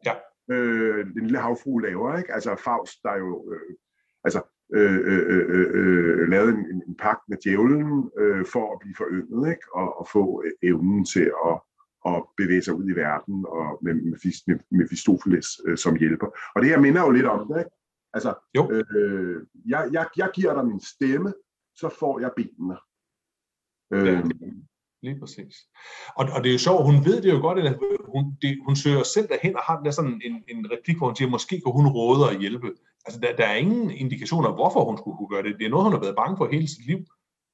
[0.06, 0.14] ja.
[0.50, 2.18] øh, den lille havfru laver.
[2.18, 2.34] Ikke?
[2.34, 3.76] Altså Faust, der jo øh,
[4.24, 4.40] altså,
[4.74, 9.50] øh, øh, øh, øh, lavet en, en pagt med djævlen øh, for at blive foryndet
[9.50, 9.66] ikke?
[9.74, 11.54] Og, og få evnen til at,
[12.06, 16.26] at bevæge sig ud i verden og med, med, Mephistopheles øh, som hjælper.
[16.54, 17.58] Og det her minder jo lidt om det.
[17.58, 17.70] Ikke?
[18.12, 18.72] Altså, jo.
[18.72, 21.32] Øh, jeg, jeg, jeg giver dig min stemme,
[21.74, 22.76] så får jeg benene.
[23.92, 24.22] Øh, ja.
[25.02, 25.54] Lige præcis.
[26.16, 27.78] Og, og det er jo sjovt, hun ved det jo godt, at
[28.14, 31.16] hun, det, hun søger selv derhen og har der sådan en, en replik, hvor hun
[31.16, 32.68] siger, måske kan hun råde og hjælpe.
[33.06, 35.58] Altså, der, der er ingen indikationer, hvorfor hun skulle kunne gøre det.
[35.58, 37.00] Det er noget, hun har været bange for hele sit liv.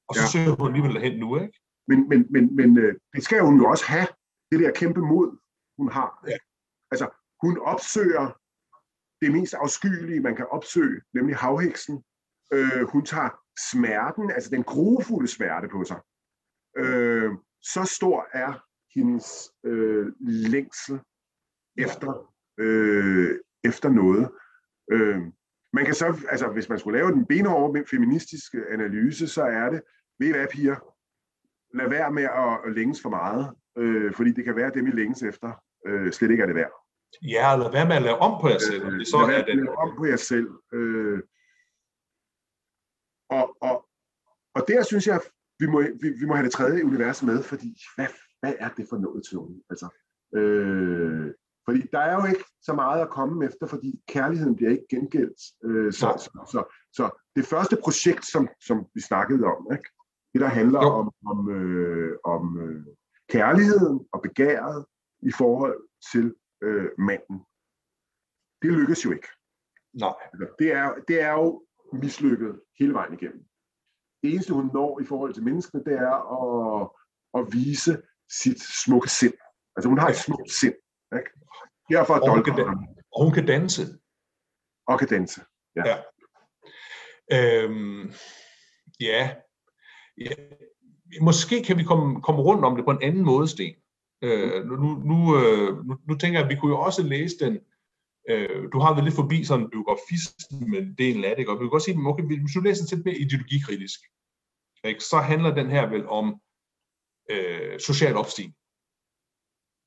[0.09, 0.33] Og så ja.
[0.33, 1.59] søger hun alligevel derhen nu, ikke?
[1.89, 4.07] Men, men, men, men øh, det skal hun jo også have,
[4.51, 5.39] det der kæmpe mod,
[5.79, 6.25] hun har.
[6.27, 6.37] Ja.
[6.91, 7.09] Altså,
[7.43, 8.41] hun opsøger
[9.21, 12.05] det mest afskyelige, man kan opsøge, nemlig havheksen.
[12.53, 13.31] Øh, hun tager
[13.71, 16.01] smerten, altså den grufulde smerte på sig.
[16.77, 17.33] Øh,
[17.63, 18.53] så stor er
[18.95, 21.01] hendes øh, længsel
[21.79, 24.31] efter, øh, efter noget.
[24.93, 25.21] Øh,
[25.73, 29.83] man kan så, altså hvis man skulle lave den benhårde feministiske analyse, så er det,
[30.19, 30.77] ved I hvad piger,
[31.77, 34.85] lad være med at, at længes for meget, øh, fordi det kan være, at det
[34.85, 35.53] vi længes efter
[35.87, 36.73] øh, slet ikke er det værd.
[37.23, 38.85] Ja, lad være med at lave om på jer selv.
[38.85, 40.49] Øh, det så lad være at lave om på jer selv.
[40.73, 41.21] Øh,
[43.31, 43.89] og, og,
[44.55, 45.21] og der synes jeg,
[45.59, 48.07] vi må, vi, vi må have det tredje univers med, fordi hvad,
[48.41, 49.63] hvad er det for noget til nogen?
[49.71, 49.89] Altså,
[50.35, 54.87] øh, fordi der er jo ikke så meget at komme efter, fordi kærligheden bliver ikke
[54.91, 55.41] gengældt.
[55.65, 57.05] Øh, så, så, så, så
[57.37, 59.89] det første projekt, som, som vi snakkede om, ikke?
[60.33, 60.89] det der handler jo.
[60.89, 62.87] om, om, øh, om øh,
[63.29, 64.87] kærligheden og begæret
[65.23, 67.39] i forhold til øh, manden,
[68.63, 69.29] det lykkes jo ikke.
[69.95, 70.15] Nej.
[70.33, 73.45] Altså, det er, det er jo mislykket hele vejen igennem.
[74.23, 76.91] Det eneste, hun når i forhold til menneskene, det er at,
[77.39, 78.03] at vise
[78.43, 79.35] sit smukke sind.
[79.77, 80.75] Altså hun har et smukt sind.
[81.19, 81.31] Ikke?
[81.91, 82.55] Derfor og, hun kan,
[83.13, 83.83] og hun kan danse.
[84.89, 85.41] Og kan danse,
[85.77, 85.83] ja.
[85.89, 85.97] ja.
[87.33, 88.13] Øhm,
[89.01, 89.37] ja.
[90.19, 90.35] ja.
[91.21, 93.75] Måske kan vi komme, komme rundt om det på en anden måde, Sten.
[94.23, 97.59] Øh, nu, nu, øh, nu, nu tænker jeg, at vi kunne jo også læse den,
[98.29, 101.83] Øh, du har været lidt forbi sådan biografismen delen af det, og vi kan godt
[101.83, 104.01] sige, okay, hvis du læser lidt mere ideologikritisk,
[104.85, 106.41] ikke, så handler den her vel om
[107.31, 108.55] øh, social opstigning.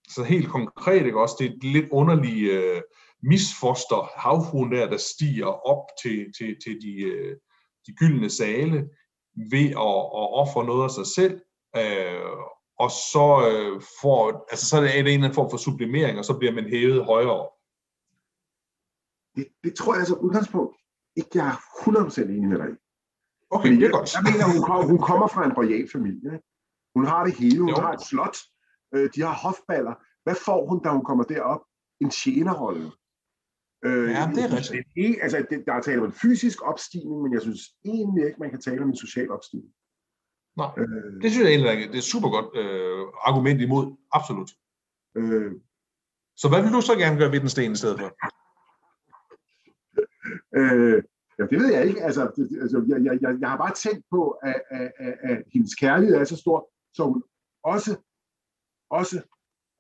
[0.10, 2.82] Så helt konkret, ikke, også det er lidt underlige øh,
[3.24, 7.38] misfoster havfruen der, der stiger op til, til, til de, øh,
[7.88, 8.90] de gyldne sale
[9.36, 11.42] ved at, at ofre noget af sig selv,
[11.78, 12.32] øh,
[12.84, 16.26] og så øh, får, altså så er det en eller anden form for sublimering, og
[16.26, 17.50] så bliver man hævet højere.
[19.36, 20.76] Det, det tror jeg altså udgangspunkt
[21.20, 22.72] ikke, jeg er 100% enig med dig.
[23.52, 24.14] Okay, Fordi det er godt.
[24.14, 26.34] Jeg, jeg mener, hun, hun kommer fra en royal familie.
[26.96, 27.60] Hun har det hele.
[27.60, 27.76] Hun jo.
[27.76, 28.38] har et slot.
[28.94, 29.96] Øh, de har hofballer.
[30.24, 31.62] Hvad får hun, da hun kommer derop?
[32.02, 32.92] En tjenerrolle.
[33.86, 34.88] Øh, ja, det er rigtigt.
[34.96, 38.40] Det, altså, det, der er tale om en fysisk opstigning, men jeg synes egentlig ikke,
[38.40, 39.74] man kan tale om en social opstigning.
[40.58, 43.96] Nej, øh, det synes jeg egentlig er, det er et super godt øh, argument imod.
[44.12, 44.52] Absolut.
[45.18, 45.52] Øh,
[46.38, 48.10] så hvad vil du så gerne gøre ved den sten i stedet for?
[50.56, 51.04] Øh,
[51.40, 52.04] ja, det ved jeg ikke.
[52.04, 55.44] Altså, det, altså jeg, jeg, jeg, jeg har bare tænkt på, at, at, at, at
[55.54, 57.24] hendes kærlighed er så stor, så hun
[57.64, 57.98] også,
[58.90, 59.22] også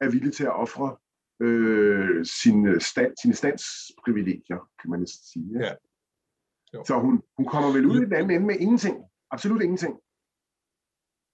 [0.02, 0.98] er villig til at ofre
[1.42, 5.60] øh, sine, stand, sine standsprivilegier, kan man næsten sige.
[5.60, 5.74] Ja.
[6.74, 6.84] Jo.
[6.88, 8.98] Så hun, hun kommer vel ud i den anden ende med ingenting.
[9.32, 9.94] Absolut ingenting.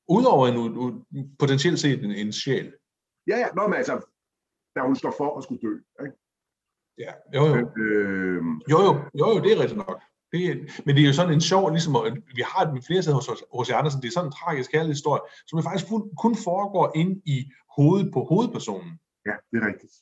[0.09, 0.57] Udover en,
[1.15, 2.73] en potentielt set en, en sjæl.
[3.27, 3.47] Ja, ja.
[3.55, 3.95] Nå, men altså,
[4.75, 5.73] da hun står for at skulle dø.
[6.05, 6.17] Ikke?
[6.97, 7.81] Ja, jo jo.
[7.83, 10.01] Øh, jo, jo, jo, jo, det er rigtigt nok.
[10.31, 10.41] Det,
[10.85, 13.15] men det er jo sådan en sjov, ligesom at vi har det med flere steder
[13.15, 17.21] hos, hos Andersen, det er sådan en tragisk kærlighedshistorie, som faktisk kun, kun foregår ind
[17.25, 17.37] i
[17.75, 18.99] hovedet på hovedpersonen.
[19.25, 19.93] Ja, det er rigtigt.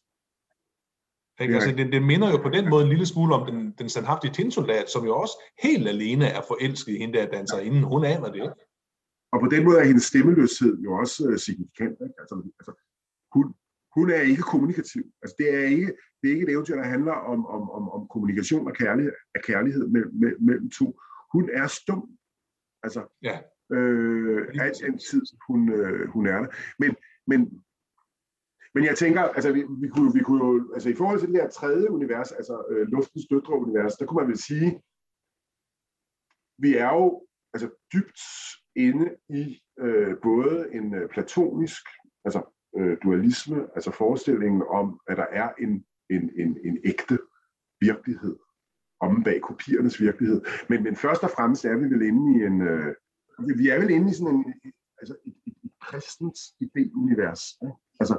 [1.42, 1.54] Ikke?
[1.56, 4.34] Altså, det, det minder jo på den måde en lille smule om den, den standhaftige
[4.34, 8.30] tinsoldat, som jo også helt alene er forelsket i hende der danser, inden hun aner
[8.32, 8.36] det.
[8.36, 8.56] Ikke?
[9.34, 11.98] Og på den måde er hendes stemmeløshed jo også uh, signifikant.
[12.06, 12.16] Ikke?
[12.20, 12.74] Altså, altså,
[13.34, 13.56] hun,
[13.96, 15.04] hun er ikke kommunikativ.
[15.22, 18.08] Altså, det, er ikke, det er ikke et eventyr, der handler om, om, om, om
[18.08, 21.00] kommunikation og kærlighed, af kærlighed mellem, mellem to.
[21.34, 22.10] Hun er stum.
[22.84, 23.40] Altså, ja.
[23.76, 26.48] øh, alt den tid, hun, øh, hun er der.
[26.80, 26.96] Men,
[27.28, 27.63] men,
[28.74, 31.42] men jeg tænker, altså vi, vi, kunne, vi kunne jo, altså i forhold til det
[31.42, 34.82] her tredje univers, altså øh, luftens døtre univers, der kunne man vel sige,
[36.58, 38.20] vi er jo altså dybt
[38.76, 41.84] inde i øh, både en øh, platonisk,
[42.26, 42.42] altså
[42.78, 47.20] øh, dualisme, altså forestillingen om, at der er en, en, en, en ægte
[47.82, 48.36] virkelighed
[49.00, 50.42] om bag kopiernes virkelighed.
[50.70, 52.96] Men, men først og fremmest er vi vel inde i en, øh,
[53.58, 54.54] vi er vel inde i sådan en,
[54.98, 57.44] altså et, et, et kristens idéunivers.
[57.64, 57.76] Ikke?
[58.00, 58.16] Altså,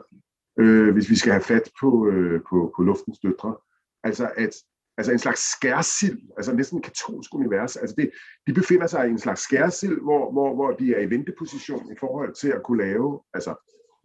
[0.59, 3.57] øh, hvis vi skal have fat på, øh, på, på luftens døtre.
[4.03, 4.55] Altså, at,
[4.97, 7.77] altså en slags skærsild, altså næsten en katolsk univers.
[7.77, 8.11] Altså det,
[8.47, 11.97] de befinder sig i en slags skærsild, hvor, hvor, hvor de er i venteposition i
[12.01, 13.55] forhold til at kunne lave altså,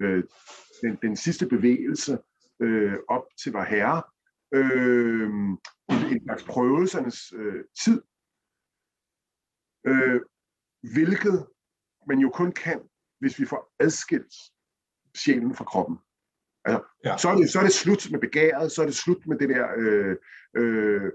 [0.02, 0.24] øh,
[0.82, 2.18] den, den sidste bevægelse
[2.62, 4.04] øh, op til var herre,
[4.54, 5.30] øh,
[6.12, 8.02] en slags prøvelsernes øh, tid,
[9.88, 10.22] øh,
[10.94, 11.48] hvilket
[12.08, 12.82] man jo kun kan,
[13.20, 14.34] hvis vi får adskilt
[15.16, 15.98] sjælen fra kroppen.
[16.66, 17.18] Altså, ja.
[17.18, 19.50] så, er det, så er det slut med begæret, så er det slut med det
[19.50, 20.16] der øh,
[20.56, 21.12] øh,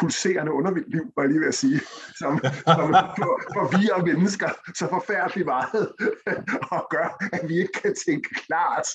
[0.00, 1.80] pulserende underliv, var jeg lige ved at sige,
[2.20, 2.32] som,
[2.76, 5.82] som for, forvirrer mennesker så forfærdeligt meget
[6.76, 8.86] og gør, at vi ikke kan tænke klart.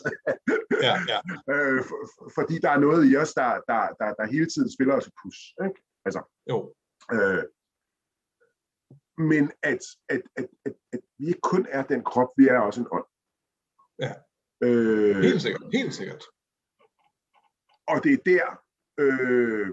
[0.87, 1.19] Ja, ja.
[1.53, 1.99] øh, for,
[2.37, 5.13] fordi der er noget i os, der, der, der, der hele tiden spiller os et
[5.21, 5.37] pus.
[5.65, 5.81] Ikke?
[6.05, 6.57] Altså, jo.
[7.13, 7.43] Øh,
[9.17, 9.79] men at,
[10.09, 13.05] at, at, at, at vi ikke kun er den krop, vi er også en ånd.
[13.99, 14.13] Ja.
[14.63, 16.23] Øh, helt sikkert, helt sikkert.
[17.87, 18.45] Og det er der,
[18.99, 19.67] øh,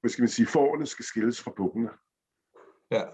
[0.00, 1.90] hvad skal man sige, forerne skal skilles fra bukkene.
[2.90, 3.04] Ja.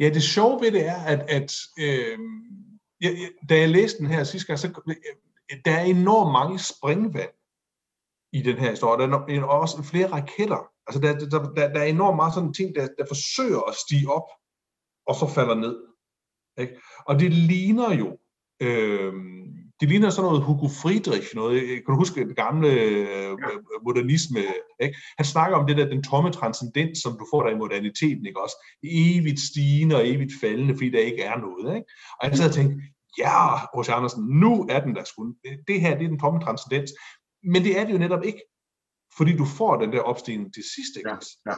[0.00, 2.18] Ja, det sjove ved det er, at, at øh,
[3.00, 3.10] ja,
[3.48, 4.94] da jeg læste den her sidste gang, så
[5.64, 7.30] der er enormt mange springvand
[8.32, 9.10] i den her historie.
[9.10, 10.70] Der er også flere raketter.
[10.86, 14.10] Altså, der, der, der, der er enormt meget sådan ting, der, der forsøger at stige
[14.10, 14.28] op,
[15.06, 15.76] og så falder ned.
[16.58, 16.80] Ikke?
[17.06, 18.18] Og det ligner jo
[18.62, 19.12] øh,
[19.80, 23.30] det ligner sådan noget Hugo Friedrich, noget, kan du huske det gamle ja.
[23.30, 23.36] Øh,
[23.84, 24.40] modernisme?
[24.80, 24.98] Ikke?
[25.18, 28.42] Han snakker om det der, den tomme transcendens, som du får der i moderniteten, ikke
[28.42, 28.56] også?
[28.82, 31.76] Evigt stigende og evigt faldende, fordi der ikke er noget.
[31.76, 31.88] Ikke?
[32.20, 32.76] Og jeg sad og tænkte,
[33.18, 33.88] ja, H.C.
[33.88, 35.34] Andersen, nu er den der sgu.
[35.68, 36.90] Det her, det er den tomme transcendens.
[37.42, 38.42] Men det er det jo netop ikke,
[39.16, 41.10] fordi du får den der opstigning til sidst, ikke?
[41.10, 41.16] Ja,
[41.50, 41.56] ja.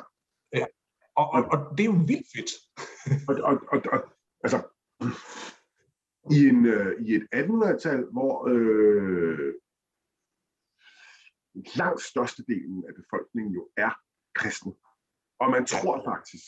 [0.58, 0.66] ja.
[1.16, 2.50] Og, og, og, det er jo vildt fedt.
[3.28, 4.00] og, og, og, og,
[4.44, 4.58] altså,
[6.30, 9.54] i, en, øh, i et 1800-tal, hvor øh,
[11.76, 13.90] langt størstedelen af befolkningen jo er
[14.34, 14.72] kristen.
[15.40, 16.44] Og man tror faktisk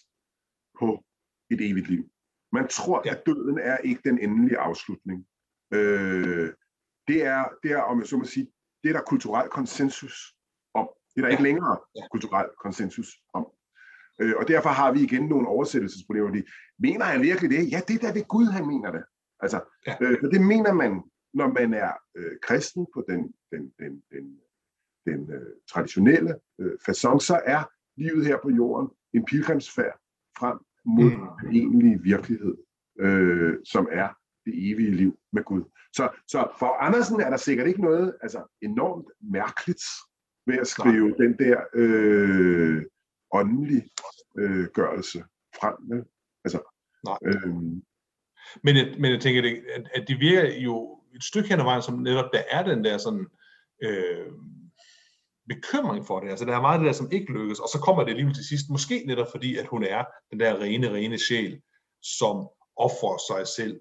[0.81, 1.05] på
[1.51, 2.05] et evigt liv.
[2.53, 5.27] Man tror, at døden er ikke den endelige afslutning.
[5.73, 6.53] Øh,
[7.09, 8.53] det, er, det er, om jeg så må sige,
[8.83, 10.37] det er der kulturel konsensus
[10.75, 10.89] om.
[11.15, 11.79] Det er der ikke længere
[12.11, 13.47] kulturel konsensus om.
[14.21, 16.43] Øh, og derfor har vi igen nogle oversættelsesproblemer.
[16.79, 17.73] Mener han virkelig det?
[17.73, 19.05] Ja, det er da ved Gud, han mener det.
[19.43, 19.97] Altså, ja.
[20.01, 21.03] øh, det mener man,
[21.35, 24.41] når man er øh, kristen på den, den, den, den,
[25.07, 27.63] den øh, traditionelle øh, façon, så er
[27.97, 29.99] livet her på jorden en pilgrimsfærd
[30.39, 31.29] frem mod mm.
[31.43, 32.57] den egentlige virkelighed.
[33.01, 34.09] øh, som er
[34.45, 35.63] det evige liv med Gud.
[35.93, 39.83] Så, så for Andersen er der sikkert ikke noget altså, enormt mærkeligt
[40.47, 41.17] ved at skrive Nej.
[41.19, 42.83] den der øh,
[43.33, 43.91] åndelige
[44.39, 45.25] øh, gørelse
[45.61, 45.75] frem.
[45.81, 46.05] Med.
[46.45, 46.61] Altså,
[47.05, 47.19] Nej.
[47.25, 47.83] Øhm,
[48.65, 51.83] men, jeg, men jeg tænker, at, at det virker jo et stykke hen ad vejen,
[51.83, 53.27] som netop der er den der sådan
[53.83, 54.27] øh,
[55.49, 56.29] bekymring for det.
[56.29, 58.35] Altså der er meget af det der, som ikke lykkes, og så kommer det alligevel
[58.35, 61.61] til sidst, måske netop fordi, at hun er den der rene, rene sjæl,
[62.03, 63.81] som offrer sig selv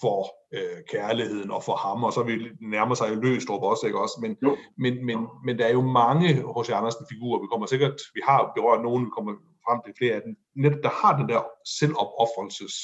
[0.00, 0.20] for
[0.56, 4.16] øh, kærligheden og for ham, og så vil nærme sig jo Løstrup også, ikke også?
[4.22, 4.32] Men,
[4.78, 6.70] men, men, men der er jo mange H.C.
[6.70, 9.32] Andersen-figurer, vi kommer sikkert, vi har berørt nogen, vi kommer
[9.66, 11.42] frem til flere af dem, netop der har den der
[11.78, 12.74] selvopoffrelses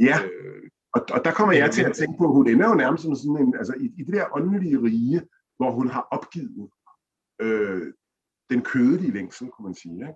[0.00, 2.74] Ja, øh, og, og der kommer jeg til at tænke på, at hun ender jo
[2.74, 5.20] nærmest som sådan en, altså i, i det der åndelige rige,
[5.56, 6.70] hvor hun har opgivet
[7.40, 7.92] øh,
[8.50, 10.14] den kødelige længsel, kunne man sige, ikke?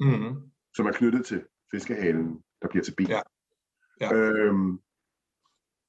[0.00, 0.50] Mm-hmm.
[0.76, 3.08] som er knyttet til fiskehalen, der bliver til ben.
[3.08, 3.20] Ja.
[4.00, 4.14] Ja.
[4.14, 4.80] Øhm,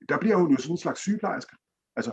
[0.09, 1.55] der bliver hun jo sådan en slags sygeplejerske.
[1.95, 2.11] Altså,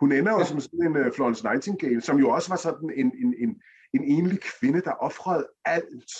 [0.00, 0.44] hun ender jo ja.
[0.44, 3.62] som sådan en uh, Florence Nightingale, som jo også var sådan en, en, en,
[3.94, 6.12] en enlig kvinde, der offrede alt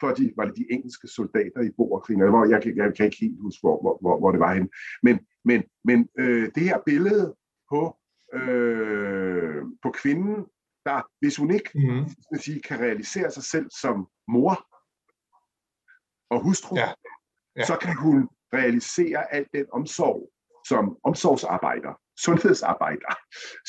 [0.00, 3.20] for de, var det de engelske soldater i Boerkrigen, hvor jeg, jeg, jeg kan ikke
[3.20, 4.68] helt huske, hvor, hvor, hvor, hvor det var henne.
[5.02, 7.34] Men, men, men øh, det her billede
[7.70, 7.96] på,
[8.32, 10.46] øh, på kvinden,
[10.84, 12.38] der, hvis hun ikke mm.
[12.38, 14.66] sige, kan realisere sig selv som mor
[16.30, 16.88] og hustru, ja.
[17.56, 17.64] Ja.
[17.64, 20.30] så kan hun realisere al den omsorg
[20.68, 21.92] som omsorgsarbejder,
[22.24, 23.14] sundhedsarbejder,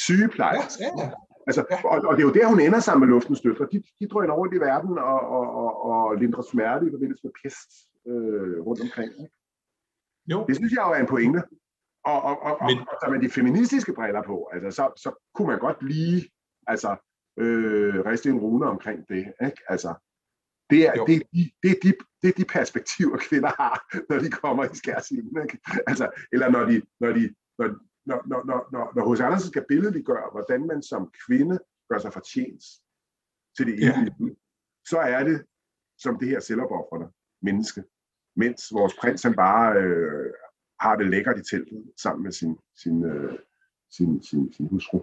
[0.05, 1.11] sygeplejerske, ja, ja.
[1.47, 3.67] Altså, og, og det er jo der, hun ender sammen med luftens døtre.
[3.71, 7.33] De, de drøner rundt i verden og, og, og, og lindrer smerte i forbindelse med
[7.43, 7.69] pest
[8.07, 9.11] øh, rundt omkring.
[10.31, 10.45] Jo.
[10.47, 11.43] Det synes jeg jo er en pointe.
[12.05, 12.77] Og, og, og, Men...
[12.77, 16.29] og, og med de feministiske briller på, altså, så, så kunne man godt lige
[16.67, 16.89] altså,
[17.39, 19.33] øh, riste en rune omkring det.
[19.45, 19.61] Ikke?
[19.69, 19.93] Altså,
[20.69, 23.75] det er, det, er de, det, er de, det er de perspektiver, kvinder har,
[24.09, 25.41] når de kommer i skærsilden.
[25.43, 25.59] Ikke?
[25.87, 27.67] Altså, eller når de, når, de, når,
[28.07, 29.21] når, når, når, når, når H.C.
[29.21, 32.63] Andersen skal billedliggøre, hvordan man som kvinde gør sig fortjent
[33.57, 34.25] til det evige ja.
[34.89, 35.45] så er det
[35.97, 37.07] som det her selvopoffrende
[37.41, 37.83] menneske.
[38.35, 40.33] Mens vores prins han bare øh,
[40.79, 43.39] har det lækkert i teltet sammen med sin, sin, øh,
[43.91, 44.99] sin, sin, sin hustru.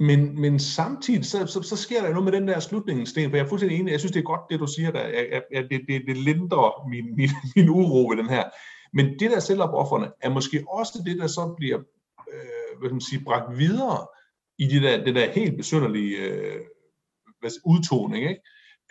[0.00, 3.36] Men, men samtidig, så, så, så sker der noget med den der slutning, Sten, for
[3.36, 3.92] jeg er fuldstændig enig.
[3.92, 5.06] Jeg synes, det er godt, det du siger der.
[5.06, 8.44] Jeg, jeg, det, det, det lindrer min, min, min uro ved den her.
[8.92, 11.82] Men det der selvopoffrende er måske også det, der så bliver
[12.78, 14.06] hvad man sige, bragt videre
[14.58, 16.60] i det der, det der helt besynderlige øh,
[17.64, 18.42] udtoning, ikke?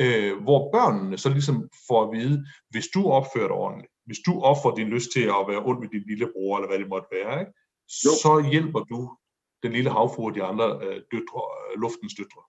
[0.02, 4.42] Øh, hvor børnene så ligesom får at vide, hvis du opfører dig ordentligt, hvis du
[4.42, 7.40] offrer din lyst til at være ond med din lillebror, eller hvad det måtte være,
[7.40, 7.52] ikke?
[7.88, 9.18] så hjælper du
[9.64, 12.42] den lille havfru og de andre øh, døtre, øh, luftens døtre.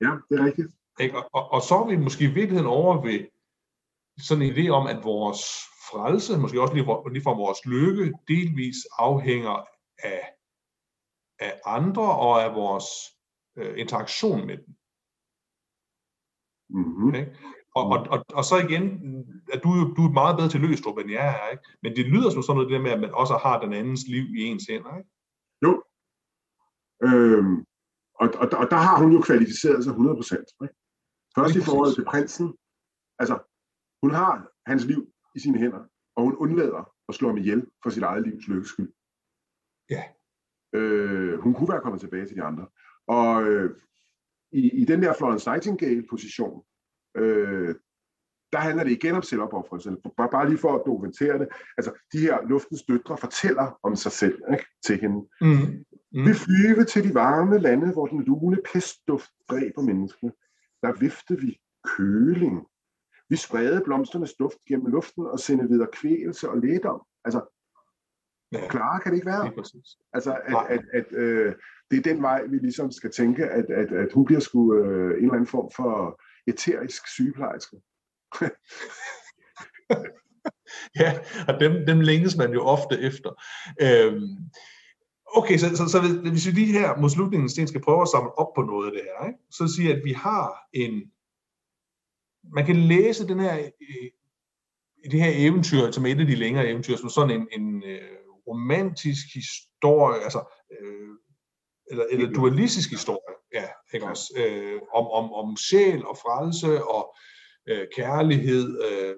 [0.00, 0.68] Ja, det er rigtigt.
[1.00, 1.16] Ikke?
[1.18, 3.26] Og, og, og så er vi måske i virkeligheden over ved
[4.18, 5.42] sådan en idé om, at vores
[5.90, 9.66] frelse, måske også lige, lige fra vores lykke, delvis afhænger
[9.98, 10.33] af,
[11.38, 12.86] af andre og af vores
[13.58, 14.74] øh, interaktion med dem.
[16.68, 17.08] Mm-hmm.
[17.08, 17.26] Okay?
[17.78, 18.84] Og, og, og, og så igen,
[19.52, 21.64] at du, du er meget bedre til løstrup, end jeg er, ikke?
[21.82, 24.04] men det lyder som sådan noget det der med, at man også har den andens
[24.14, 24.96] liv i ens hænder.
[24.98, 25.10] Ikke?
[25.64, 25.72] Jo.
[27.06, 27.56] Øhm,
[28.20, 30.64] og, og, og der har hun jo kvalificeret sig 100%.
[30.64, 30.74] Ikke?
[31.36, 32.46] Først i forhold til prinsen.
[33.20, 33.36] Altså,
[34.02, 34.32] hun har
[34.70, 35.00] hans liv
[35.36, 35.82] i sine hænder,
[36.16, 38.92] og hun undlader at slå ham ihjel for sit eget livs lykkes skyld.
[39.90, 40.02] Ja.
[40.74, 42.66] Øh, hun kunne være kommet tilbage til de andre.
[43.06, 43.70] Og øh,
[44.52, 46.62] i, i den der Florence Nightingale-position,
[47.16, 47.74] øh,
[48.52, 49.96] der handler det igen om selvopoffrelse.
[50.16, 51.48] Bare, bare lige for at dokumentere det.
[51.76, 55.28] Altså, de her luftens døtre fortæller om sig selv ikke, til hende.
[55.40, 55.84] Mm.
[56.12, 56.26] Mm.
[56.26, 60.32] Vi flyve til de varme lande, hvor den lune pestduft dræber menneskene.
[60.82, 62.66] Der vifte vi køling.
[63.28, 67.02] Vi sprede blomsternes duft gennem luften og sende videre kvælelse og lægedom.
[67.24, 67.53] Altså,
[68.54, 68.68] Ja.
[68.68, 69.52] Klar kan det ikke være.
[70.12, 71.54] Altså, at, at, at, øh,
[71.90, 75.10] det er den vej, vi ligesom skal tænke, at, at, at hun bliver sgu øh,
[75.10, 77.76] en eller anden form for eterisk sygeplejerske.
[81.00, 83.30] ja, og dem, dem længes man jo ofte efter.
[83.82, 84.36] Øhm,
[85.36, 88.38] okay, så, så, så hvis vi lige her mod slutningen Sten, skal prøve at samle
[88.38, 89.38] op på noget af det her, ikke?
[89.50, 91.12] så siger at vi har en,
[92.54, 94.10] man kan læse den her, øh,
[95.10, 99.26] det her eventyr, som et af de længere eventyr, som sådan en, en øh, romantisk
[99.34, 100.42] historie, altså,
[100.72, 101.10] øh,
[101.90, 107.16] eller, eller dualistisk historie, ja, ikke også, øh, om, om, om sjæl og frelse og
[107.68, 109.14] øh, kærlighed, øh,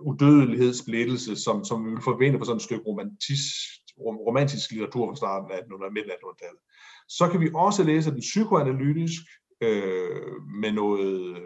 [0.00, 3.54] udødelighed, splittelse, som, som vi vil forvente på sådan et stykke romantisk,
[3.98, 6.62] romantisk litteratur fra starten af 1800 midten af 1800-tallet.
[7.08, 9.22] Så kan vi også læse den psykoanalytisk,
[9.60, 10.32] øh,
[10.62, 11.42] med noget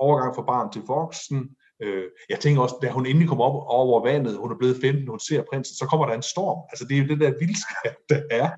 [0.00, 4.02] overgang fra barn til voksen, Øh, jeg tænker også, da hun endelig kommer op over
[4.08, 6.60] vandet, hun er blevet 15, hun ser prinsen, så kommer der en storm.
[6.70, 8.48] Altså det er jo det der vildskab, der er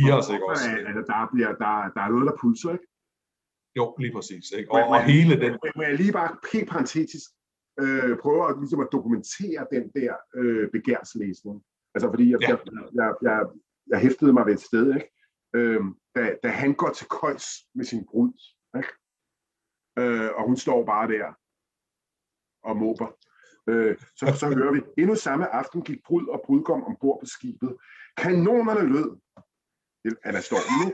[0.00, 0.68] i os, ikke også?
[0.88, 2.86] Altså, der, bliver, der, der er noget, der pulser, ikke?
[3.78, 4.44] Jo, lige præcis.
[4.58, 4.72] Ikke?
[4.72, 5.52] Og, og hele den...
[5.76, 7.28] Må jeg lige bare helt parentetisk
[7.82, 11.56] øh, prøve at, ligesom at dokumentere den der øh, begærslæsning?
[11.94, 12.48] Altså fordi jeg, ja.
[12.48, 12.58] jeg,
[13.00, 13.38] jeg, jeg,
[13.90, 15.08] jeg hæftede mig ved et sted, ikke?
[15.56, 15.80] Øh,
[16.16, 18.32] da, da han går til køjs med sin brud,
[18.80, 18.92] ikke?
[19.98, 21.26] Øh, og hun står bare der
[22.64, 23.06] og måber.
[23.68, 27.76] Øh, så, så hører vi, endnu samme aften gik brud og brudgom ombord på skibet.
[28.16, 29.10] Kanonerne lød.
[30.24, 30.92] Han er nu,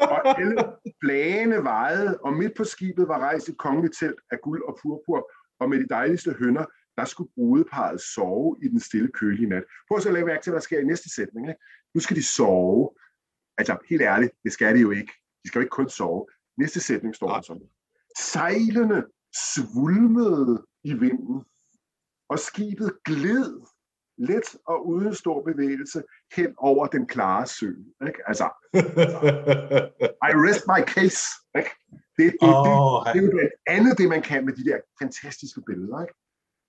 [0.00, 0.56] og alle
[1.04, 5.30] flagene vejede, og midt på skibet var rejst et kongeligt telt af guld og purpur,
[5.60, 6.64] og med de dejligste hønder,
[6.96, 9.64] der skulle brudeparet sove i den stille kølige nat.
[9.88, 11.48] Prøv så at lægge mærke til, hvad der sker i næste sætning.
[11.48, 11.60] Ikke?
[11.94, 12.90] Nu skal de sove.
[13.58, 15.12] Altså, helt ærligt, det skal de jo ikke.
[15.42, 16.26] De skal jo ikke kun sove.
[16.58, 17.68] Næste sætning står der sådan.
[18.18, 19.04] Sejlene
[19.54, 21.44] svulmede i vinden,
[22.28, 23.60] og skibet gled
[24.18, 26.02] let og uden stor bevægelse
[26.36, 27.70] hen over den klare sø.
[28.06, 28.20] Ikke?
[28.26, 28.46] Altså,
[30.28, 31.22] I rest my case.
[31.58, 31.70] Ikke?
[32.18, 34.64] Det, det, oh, det, det, det er jo blandt andet det, man kan med de
[34.64, 36.02] der fantastiske billeder.
[36.02, 36.14] Ikke?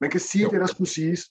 [0.02, 0.50] Man kan sige jo.
[0.52, 1.22] det, der skulle siges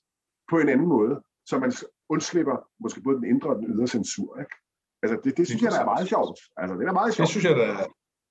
[0.51, 1.72] på en anden måde, så man
[2.09, 4.39] undslipper måske både den indre og den ydre censur.
[4.39, 4.57] Ikke?
[5.03, 6.39] Altså, det, det synes jeg, der er meget sjovt.
[6.57, 7.26] Altså, det er meget sjovt.
[7.26, 7.87] Det synes jeg, der er,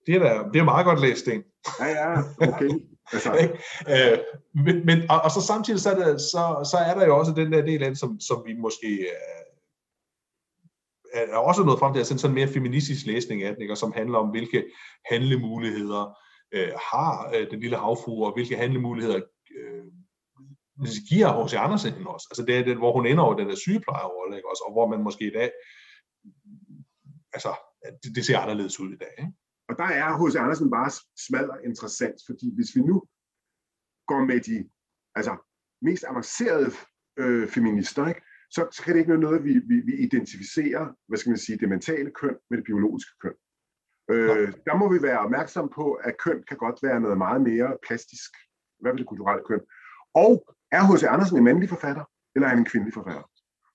[0.05, 1.43] det er, da, det er meget godt læst, Sten.
[1.79, 2.69] Ja, ja, okay.
[3.13, 3.31] Altså.
[3.93, 4.17] øh,
[4.65, 7.31] men, men, og, og så samtidig så er, der, så, så er der jo også
[7.31, 9.35] den der del af det, som, som vi måske øh,
[11.13, 13.77] er også noget frem til, at sådan en mere feministisk læsning af den, ikke, og
[13.77, 14.65] som handler om, hvilke
[15.11, 16.17] handlemuligheder
[16.51, 19.19] øh, har øh, den lille havfru, og hvilke handlemuligheder
[19.57, 19.83] øh,
[21.09, 21.53] giver H.C.
[21.53, 22.27] Andersen også.
[22.31, 24.87] Altså det er det, hvor hun ender over den der sygeplejerolle, ikke også, og hvor
[24.87, 25.51] man måske i dag,
[27.33, 27.51] altså
[28.03, 29.13] det, det ser anderledes ud i dag.
[29.19, 29.31] Ikke?
[29.69, 30.35] Og der er H.C.
[30.35, 30.91] Andersen bare
[31.27, 33.03] smadret interessant, fordi hvis vi nu
[34.07, 34.69] går med de
[35.15, 35.33] altså,
[35.81, 36.71] mest avancerede
[37.17, 41.17] øh, feminister, ikke, så, så kan det ikke være noget, vi, vi, vi identificerer, hvad
[41.17, 43.35] skal man sige, det mentale køn med det biologiske køn.
[44.11, 47.77] Øh, der må vi være opmærksom på, at køn kan godt være noget meget mere
[47.87, 48.31] plastisk,
[48.79, 49.61] hvad vil det kulturelle køn.
[50.13, 51.03] Og er H.C.
[51.03, 52.05] Andersen en mandlig forfatter,
[52.35, 53.23] eller er han en kvindelig forfatter?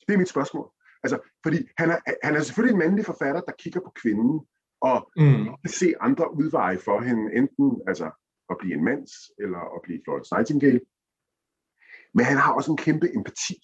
[0.07, 0.71] Det er mit spørgsmål.
[1.03, 4.47] Altså, fordi han er, han er selvfølgelig en mandlig forfatter, der kigger på kvinden,
[4.81, 5.47] og mm.
[5.67, 8.11] se andre udveje for hende, enten altså
[8.51, 10.81] at blive en mands, eller at blive Florence Nightingale.
[12.15, 13.59] Men han har også en kæmpe empati,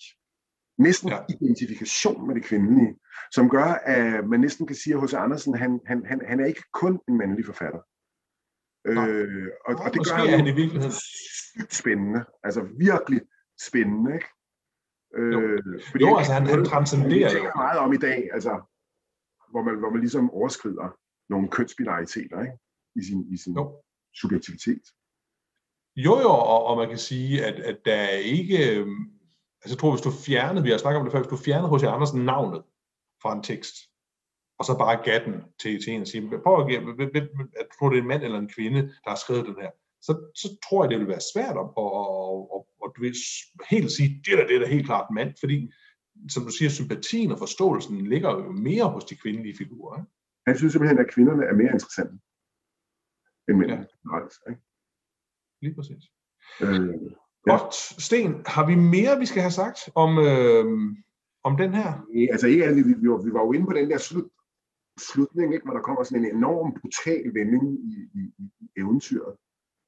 [0.79, 1.19] næsten ja.
[1.29, 2.97] identifikation med det kvindelige,
[3.33, 5.15] som gør, at man næsten kan sige, at H.C.
[5.15, 7.81] Andersen, han, han, han, han er ikke kun en mandlig forfatter.
[8.87, 13.21] Øh, og, og det gør er han i virkeligheden sygt spændende, altså virkelig
[13.69, 14.29] spændende, ikke?
[15.17, 17.51] Øh, jo, fordi jo altså han, han transcenderer jo.
[17.57, 18.53] meget om i dag, altså,
[19.51, 20.99] hvor man, hvor man ligesom overskrider
[21.29, 22.59] nogle kønsbinariteter ikke?
[22.97, 23.83] i sin, i sin jo.
[24.15, 24.83] subjektivitet.
[25.97, 28.77] Jo, jo, og, og man kan sige, at, at der er ikke...
[28.77, 29.11] Øhm,
[29.63, 31.79] altså jeg tror, hvis du fjernede, vi har snakket om det før, hvis du fjernede
[31.79, 31.85] H.C.
[31.85, 32.63] Andersen navnet
[33.23, 33.75] fra en tekst,
[34.59, 36.79] og så bare gav den til, til en og sige, prøv at give,
[37.61, 39.71] at tror det er en mand eller en kvinde, der har skrevet den her,
[40.03, 43.15] så, så tror jeg, det vil være svært at, at, at, at, at du vil
[43.71, 45.73] helt sige, det er det er helt klart mand, fordi
[46.29, 49.99] som du siger, sympatien og forståelsen ligger jo mere hos de kvindelige figurer.
[49.99, 50.11] Ikke?
[50.47, 52.15] Han synes simpelthen, at kvinderne er mere interessante
[53.49, 53.87] end mændene.
[54.13, 54.51] Ja.
[54.51, 54.63] Ikke?
[55.63, 56.03] Lige præcis.
[56.63, 56.89] Øh,
[57.47, 57.53] ja.
[57.53, 57.75] Godt.
[58.07, 60.67] Sten, har vi mere, vi skal have sagt om, øh,
[61.49, 61.91] om den her?
[62.15, 64.31] Ja, altså ikke alle, vi, vi, var, vi var jo inde på den der slut,
[64.99, 69.37] slutning, ikke, hvor der kommer sådan en enorm brutal vending i, i, i eventyret.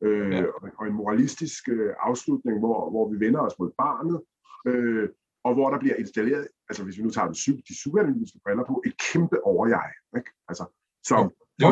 [0.03, 0.45] Øh, ja.
[0.79, 4.19] og, en moralistisk øh, afslutning, hvor, hvor vi vender os mod barnet,
[4.67, 5.09] øh,
[5.49, 8.83] og hvor der bliver installeret, altså hvis vi nu tager de, de psykoanalytiske briller på,
[8.87, 10.31] et kæmpe overjeg, ikke?
[10.49, 10.65] Altså,
[11.11, 11.31] som
[11.63, 11.69] jo,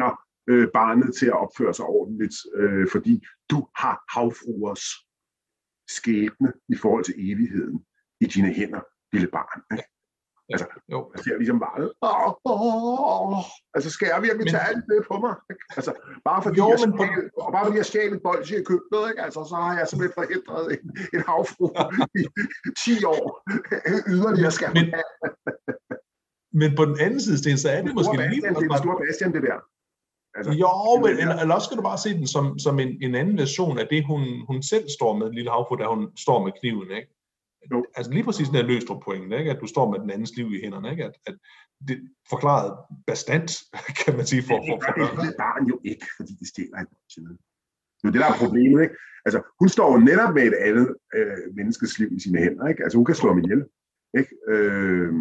[0.00, 0.16] jo.
[0.50, 3.14] øh, barnet til at opføre sig ordentligt, øh, fordi
[3.50, 4.84] du har havfruers
[5.96, 7.76] skæbne i forhold til evigheden
[8.20, 9.60] i dine hænder, lille barn.
[9.72, 9.88] Ikke?
[10.52, 10.98] Altså, jo.
[11.14, 12.93] jeg ser ligesom bare, åh, åh,
[13.74, 15.34] altså skal jeg virkelig men, tage alt det på mig?
[15.50, 15.62] Ikke?
[15.78, 15.92] Altså,
[16.28, 17.10] bare fordi, jo, jeg, men,
[17.44, 19.22] og bare fordi jeg stjal et bolsje i køkkenet, ikke?
[19.26, 20.82] Altså, så har jeg simpelthen forhindret en,
[21.14, 21.66] en havfru
[22.20, 22.22] i
[23.00, 23.24] 10 år
[24.16, 24.86] yderligere skal men,
[26.60, 28.42] men på den anden side, Sten, så er det, det måske lige...
[28.42, 29.58] Det er det store Bastian, det der.
[30.38, 30.70] Altså, jo,
[31.02, 33.78] men eller, eller også skal du bare se den som, som en, en anden version
[33.78, 37.08] af det, hun, hun selv står med, lille havfru, da hun står med kniven, ikke?
[37.72, 37.84] Jo.
[37.96, 39.50] Altså lige præcis den der løstrup pointen, ikke?
[39.50, 41.04] at du står med den andens liv i hænderne, ikke?
[41.04, 41.36] At, at
[41.88, 41.98] det
[42.30, 42.70] forklaret
[43.06, 43.50] bestandt,
[44.04, 46.78] kan man sige, for, for, for det, Det gør barn jo ikke, fordi det stjæler
[46.78, 47.38] en side.
[48.00, 48.82] Det er det, der er problemet.
[48.82, 48.96] Ikke?
[49.26, 52.66] Altså, hun står jo netop med et andet øh, menneskes liv i sine hænder.
[52.68, 52.82] Ikke?
[52.84, 53.62] Altså, hun kan slå ham ihjel.
[54.18, 54.32] Ikke?
[54.52, 55.12] Øh,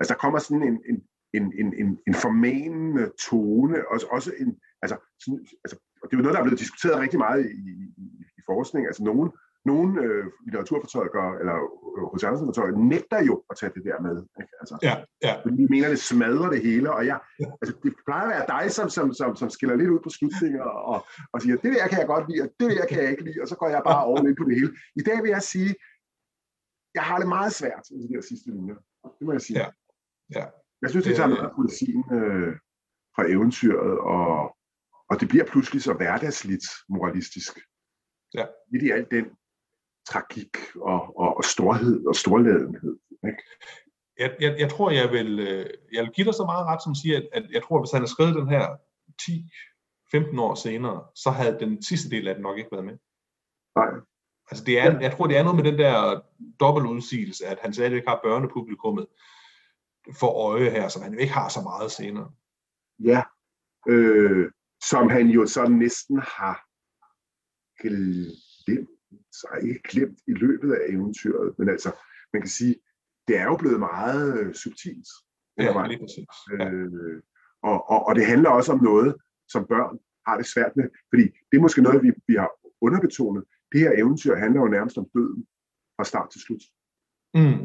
[0.00, 0.96] altså, der kommer sådan en, en,
[1.38, 4.50] en, en, en, en formanende tone, og også en,
[4.82, 7.60] altså, sådan, altså, og det er jo noget, der er blevet diskuteret rigtig meget i,
[8.02, 8.04] i,
[8.38, 8.86] i forskning.
[8.86, 9.30] Altså nogen,
[9.64, 11.56] nogle øh, litteraturfortolkere eller
[12.12, 14.16] hos øh, andre fortolkere nægter jo at tage det der med.
[14.40, 14.52] Ikke?
[14.60, 14.94] Altså, ja,
[15.26, 15.32] ja.
[15.42, 17.46] Fordi de mener, det smadrer det hele, og jeg, ja.
[17.60, 20.62] altså, det plejer at være dig, som, som, som, som skiller lidt ud på slutninger
[20.92, 23.24] og, og siger, det der kan jeg godt lide, og det der kan jeg ikke
[23.24, 24.72] lide, og så går jeg bare over lidt på det hele.
[24.96, 25.74] I dag vil jeg sige,
[26.94, 28.78] jeg har det meget svært med de der sidste linjer.
[29.18, 29.58] Det må jeg sige.
[29.60, 29.68] Ja.
[30.38, 30.44] Ja.
[30.82, 32.52] Jeg synes, det tager noget af poesien øh,
[33.16, 34.56] fra eventyret, og,
[35.10, 37.52] og det bliver pludselig så hverdagsligt moralistisk.
[38.34, 38.46] Ja.
[38.72, 39.26] Midt i alt den
[40.06, 42.96] tragik og, og, og storhed og storladenhed.
[43.26, 43.42] Ikke?
[44.18, 46.94] Jeg, jeg, jeg tror, jeg vil, øh, jeg vil give dig så meget ret, som
[46.94, 48.66] siger, at, at jeg tror, at hvis han havde skrevet den her
[49.22, 52.98] 10-15 år senere, så havde den sidste del af den nok ikke været med.
[53.76, 53.90] Nej.
[54.50, 56.20] Altså det er, jeg tror, det er noget med den der
[56.60, 59.06] dobbeltudsigelse, at han ikke har børnepublikummet
[60.20, 62.30] for øje her, som han jo ikke har så meget senere.
[63.04, 63.22] Ja,
[63.88, 64.50] øh,
[64.88, 66.66] som han jo så næsten har
[67.80, 68.93] glemt
[69.40, 71.90] så er ikke glemt i løbet af eventyret, men altså,
[72.32, 72.76] man kan sige,
[73.28, 75.08] det er jo blevet meget øh, subtilt.
[75.58, 76.34] Ja, lige præcis.
[76.58, 76.70] Ja.
[76.70, 77.22] Øh,
[77.62, 79.14] og, og, og det handler også om noget,
[79.48, 83.44] som børn har det svært med, fordi det er måske noget, vi, vi har underbetonet.
[83.72, 85.46] Det her eventyr handler jo nærmest om døden
[85.96, 86.62] fra start til slut.
[87.34, 87.60] Mm.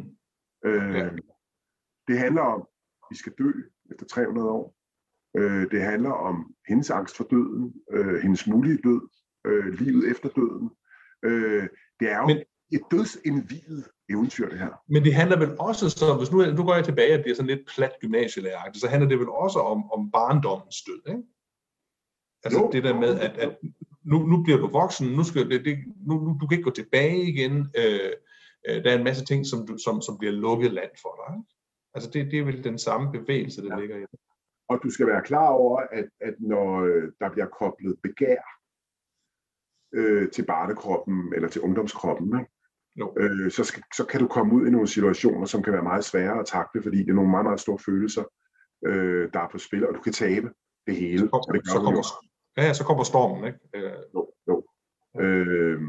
[0.66, 1.10] Øh, ja.
[2.08, 2.62] Det handler om,
[3.04, 3.52] at vi skal dø
[3.92, 4.76] efter 300 år.
[5.38, 9.02] Øh, det handler om hendes angst for døden, øh, hendes mulige død,
[9.46, 10.70] øh, livet efter døden.
[11.24, 11.68] Øh,
[12.00, 12.38] det er jo men,
[12.72, 14.84] et dødsindvidet eventyr, det her.
[14.88, 17.48] Men det handler vel også, så hvis nu, nu går jeg tilbage og bliver sådan
[17.56, 21.24] lidt plat gymnasielæreragtigt, så handler det vel også om, om barndommens død, ikke?
[22.44, 23.58] Altså jo, det der med, at, at
[24.04, 26.76] nu, nu bliver du voksen, nu, skal, det, det, nu, nu du kan ikke gå
[26.82, 28.12] tilbage igen, øh,
[28.68, 31.36] øh, der er en masse ting, som, du, som, som bliver lukket land for dig.
[31.38, 31.50] Ikke?
[31.94, 33.80] Altså det, det er vel den samme bevægelse, der ja.
[33.80, 34.20] ligger i det.
[34.70, 38.59] Og du skal være klar over, at, at når øh, der bliver koblet begær
[39.94, 42.52] øh, til barnekroppen eller til ungdomskroppen, ikke?
[42.96, 43.14] Jo.
[43.18, 46.06] Øh, så, skal, så kan du komme ud i nogle situationer, som kan være meget
[46.06, 48.24] svære at takle, fordi det er nogle meget, meget store følelser,
[48.86, 50.50] øh, der er på spil, og du kan tabe
[50.88, 51.20] det hele.
[51.20, 52.04] Så kommer, det så kommer,
[52.58, 53.60] ja, ja, så kommer stormen, ikke?
[53.76, 54.04] Øh.
[54.16, 54.64] Jo, jo.
[55.20, 55.82] Øh,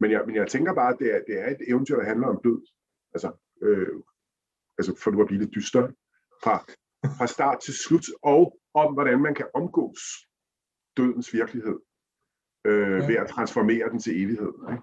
[0.00, 2.26] men, jeg, men jeg tænker bare, at det er, det er et eventyr, der handler
[2.26, 2.60] om død.
[3.14, 3.32] Altså,
[3.62, 3.96] øh,
[4.78, 5.88] altså for nu at blive lidt dyster.
[6.42, 6.64] Fra,
[7.18, 10.00] fra start til slut, og om hvordan man kan omgås
[10.96, 11.78] dødens virkelighed
[12.64, 13.06] øh, ja.
[13.06, 14.52] ved at transformere den til evighed.
[14.70, 14.82] Ikke?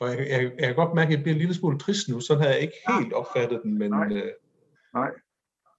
[0.00, 2.20] Og jeg, jeg, jeg kan godt mærke, at jeg bliver en lille smule trist nu,
[2.20, 3.90] så havde jeg ikke helt opfattet den, men...
[3.90, 4.12] Nej.
[4.12, 4.32] Øh...
[4.94, 5.10] Nej.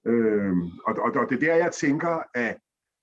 [0.06, 0.52] Øh,
[0.86, 2.56] og, og, og det er der, jeg tænker, at,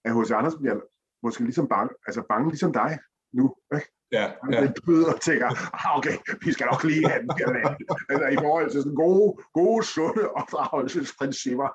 [0.06, 0.32] at H.C.
[0.32, 0.80] Andersen bliver
[1.24, 3.00] måske ligesom bange, altså bange ligesom dig
[3.34, 3.88] nu, ikke?
[4.12, 4.60] Ja, ja.
[4.60, 6.16] Han bøder og tænker, ah, okay,
[6.46, 7.76] vi skal nok lige have den her land.
[8.10, 11.70] altså, I forhold til sådan gode, gode sunde opdragelsesprincipper,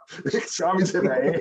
[0.57, 1.35] så er vi tilbage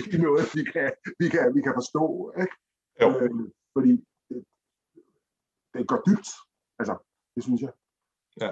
[0.14, 2.32] i noget, vi kan, vi kan, vi kan forstå.
[2.40, 2.54] Ikke?
[3.02, 3.08] Jo.
[3.20, 3.30] Øh,
[3.74, 3.90] fordi
[4.28, 4.44] det,
[5.74, 6.28] det går dybt.
[6.80, 6.94] Altså,
[7.34, 7.72] det synes jeg.
[8.40, 8.50] Ja,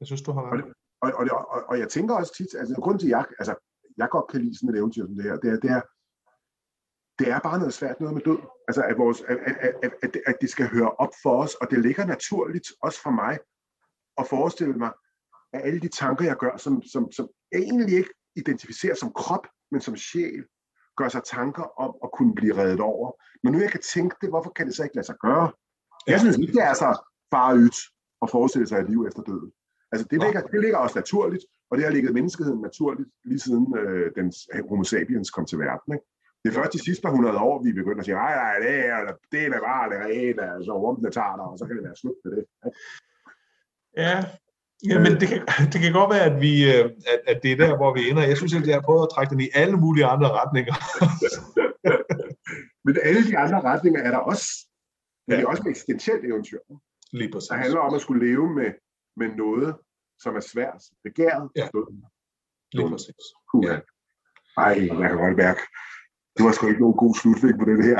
[0.00, 0.64] jeg synes, du har ret.
[1.00, 3.54] Og, og, og, og, og jeg tænker også tit, altså grund til, at jeg, altså,
[3.96, 5.82] jeg godt kan lide sådan et eventyr som det her, det er, det er,
[7.18, 8.38] det er bare noget svært noget med død.
[8.68, 11.70] Altså, at, vores, at, at, at, at, at det skal høre op for os, og
[11.70, 13.38] det ligger naturligt, også for mig,
[14.18, 14.92] at forestille mig,
[15.52, 19.46] at alle de tanker, jeg gør, som, som, som jeg egentlig ikke identificerer som krop,
[19.70, 20.44] men som sjæl,
[20.96, 23.12] gør sig tanker om at kunne blive reddet over.
[23.42, 25.52] Men nu jeg kan tænke det, hvorfor kan det så ikke lade sig gøre?
[26.06, 26.90] Jeg synes ikke, det er så
[27.34, 27.78] farligt
[28.22, 29.52] at forestille sig et liv efter døden.
[29.92, 33.76] Altså, det ligger, det ligger også naturligt, og det har ligget menneskeheden naturligt, lige siden
[33.78, 34.32] øh, den
[34.68, 35.92] homo sapiens kom til verden.
[35.94, 36.06] Ikke?
[36.42, 38.86] Det er først de sidste par hundrede år, vi begynder at sige, nej, nej, det
[38.86, 39.00] er,
[39.32, 42.18] det er bare det rene, altså rumpene tager dig, og så kan det være slut
[42.24, 42.44] med det.
[43.96, 44.16] Ja,
[44.84, 45.40] Ja, men det kan,
[45.72, 48.22] det kan godt være, at, vi, øh, at, at det er der, hvor vi ender.
[48.22, 50.74] Jeg synes, at jeg har prøvet at trække den i alle mulige andre retninger.
[52.84, 54.48] men alle de andre retninger er der også.
[55.26, 55.36] Men ja.
[55.36, 56.58] det er også et eksistentielt eventyr.
[57.12, 57.48] Lige præcis.
[57.48, 58.70] Det handler om at skulle leve med,
[59.16, 59.76] med noget,
[60.22, 61.50] som er svært, begæret.
[61.56, 61.68] Ja.
[62.72, 63.24] Lige præcis.
[63.50, 63.66] Cool.
[63.66, 63.78] Ja.
[64.58, 65.60] Ej, jeg kan godt mærke,
[66.36, 67.98] det var sgu ikke nogen god slutning på det her.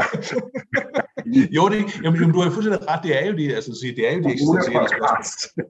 [1.57, 3.01] jo, det, jamen, jamen, du har fuldstændig ret.
[3.03, 5.67] Det er jo det, altså, det er jo det eksistentielle spørgsmål.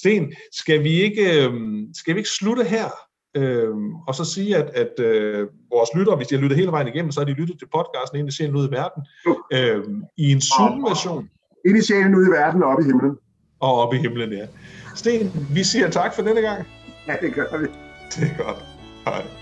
[0.00, 2.88] Sten, skal vi ikke, øhm, skal vi ikke slutte her?
[3.36, 6.88] Øhm, og så sige, at, at øh, vores lyttere, hvis de har lyttet hele vejen
[6.88, 9.02] igennem, så har de lyttet til podcasten Ind i sjælen ud i verden,
[9.52, 11.28] øhm, i en Zoom-version.
[11.66, 13.16] Ind i sjælen ud i verden og op i himlen.
[13.60, 14.46] Og op i himlen, ja.
[14.94, 16.66] Sten, vi siger tak for denne gang.
[17.06, 17.66] Ja, det gør vi.
[18.14, 18.64] Det er godt.
[19.04, 19.39] Hej.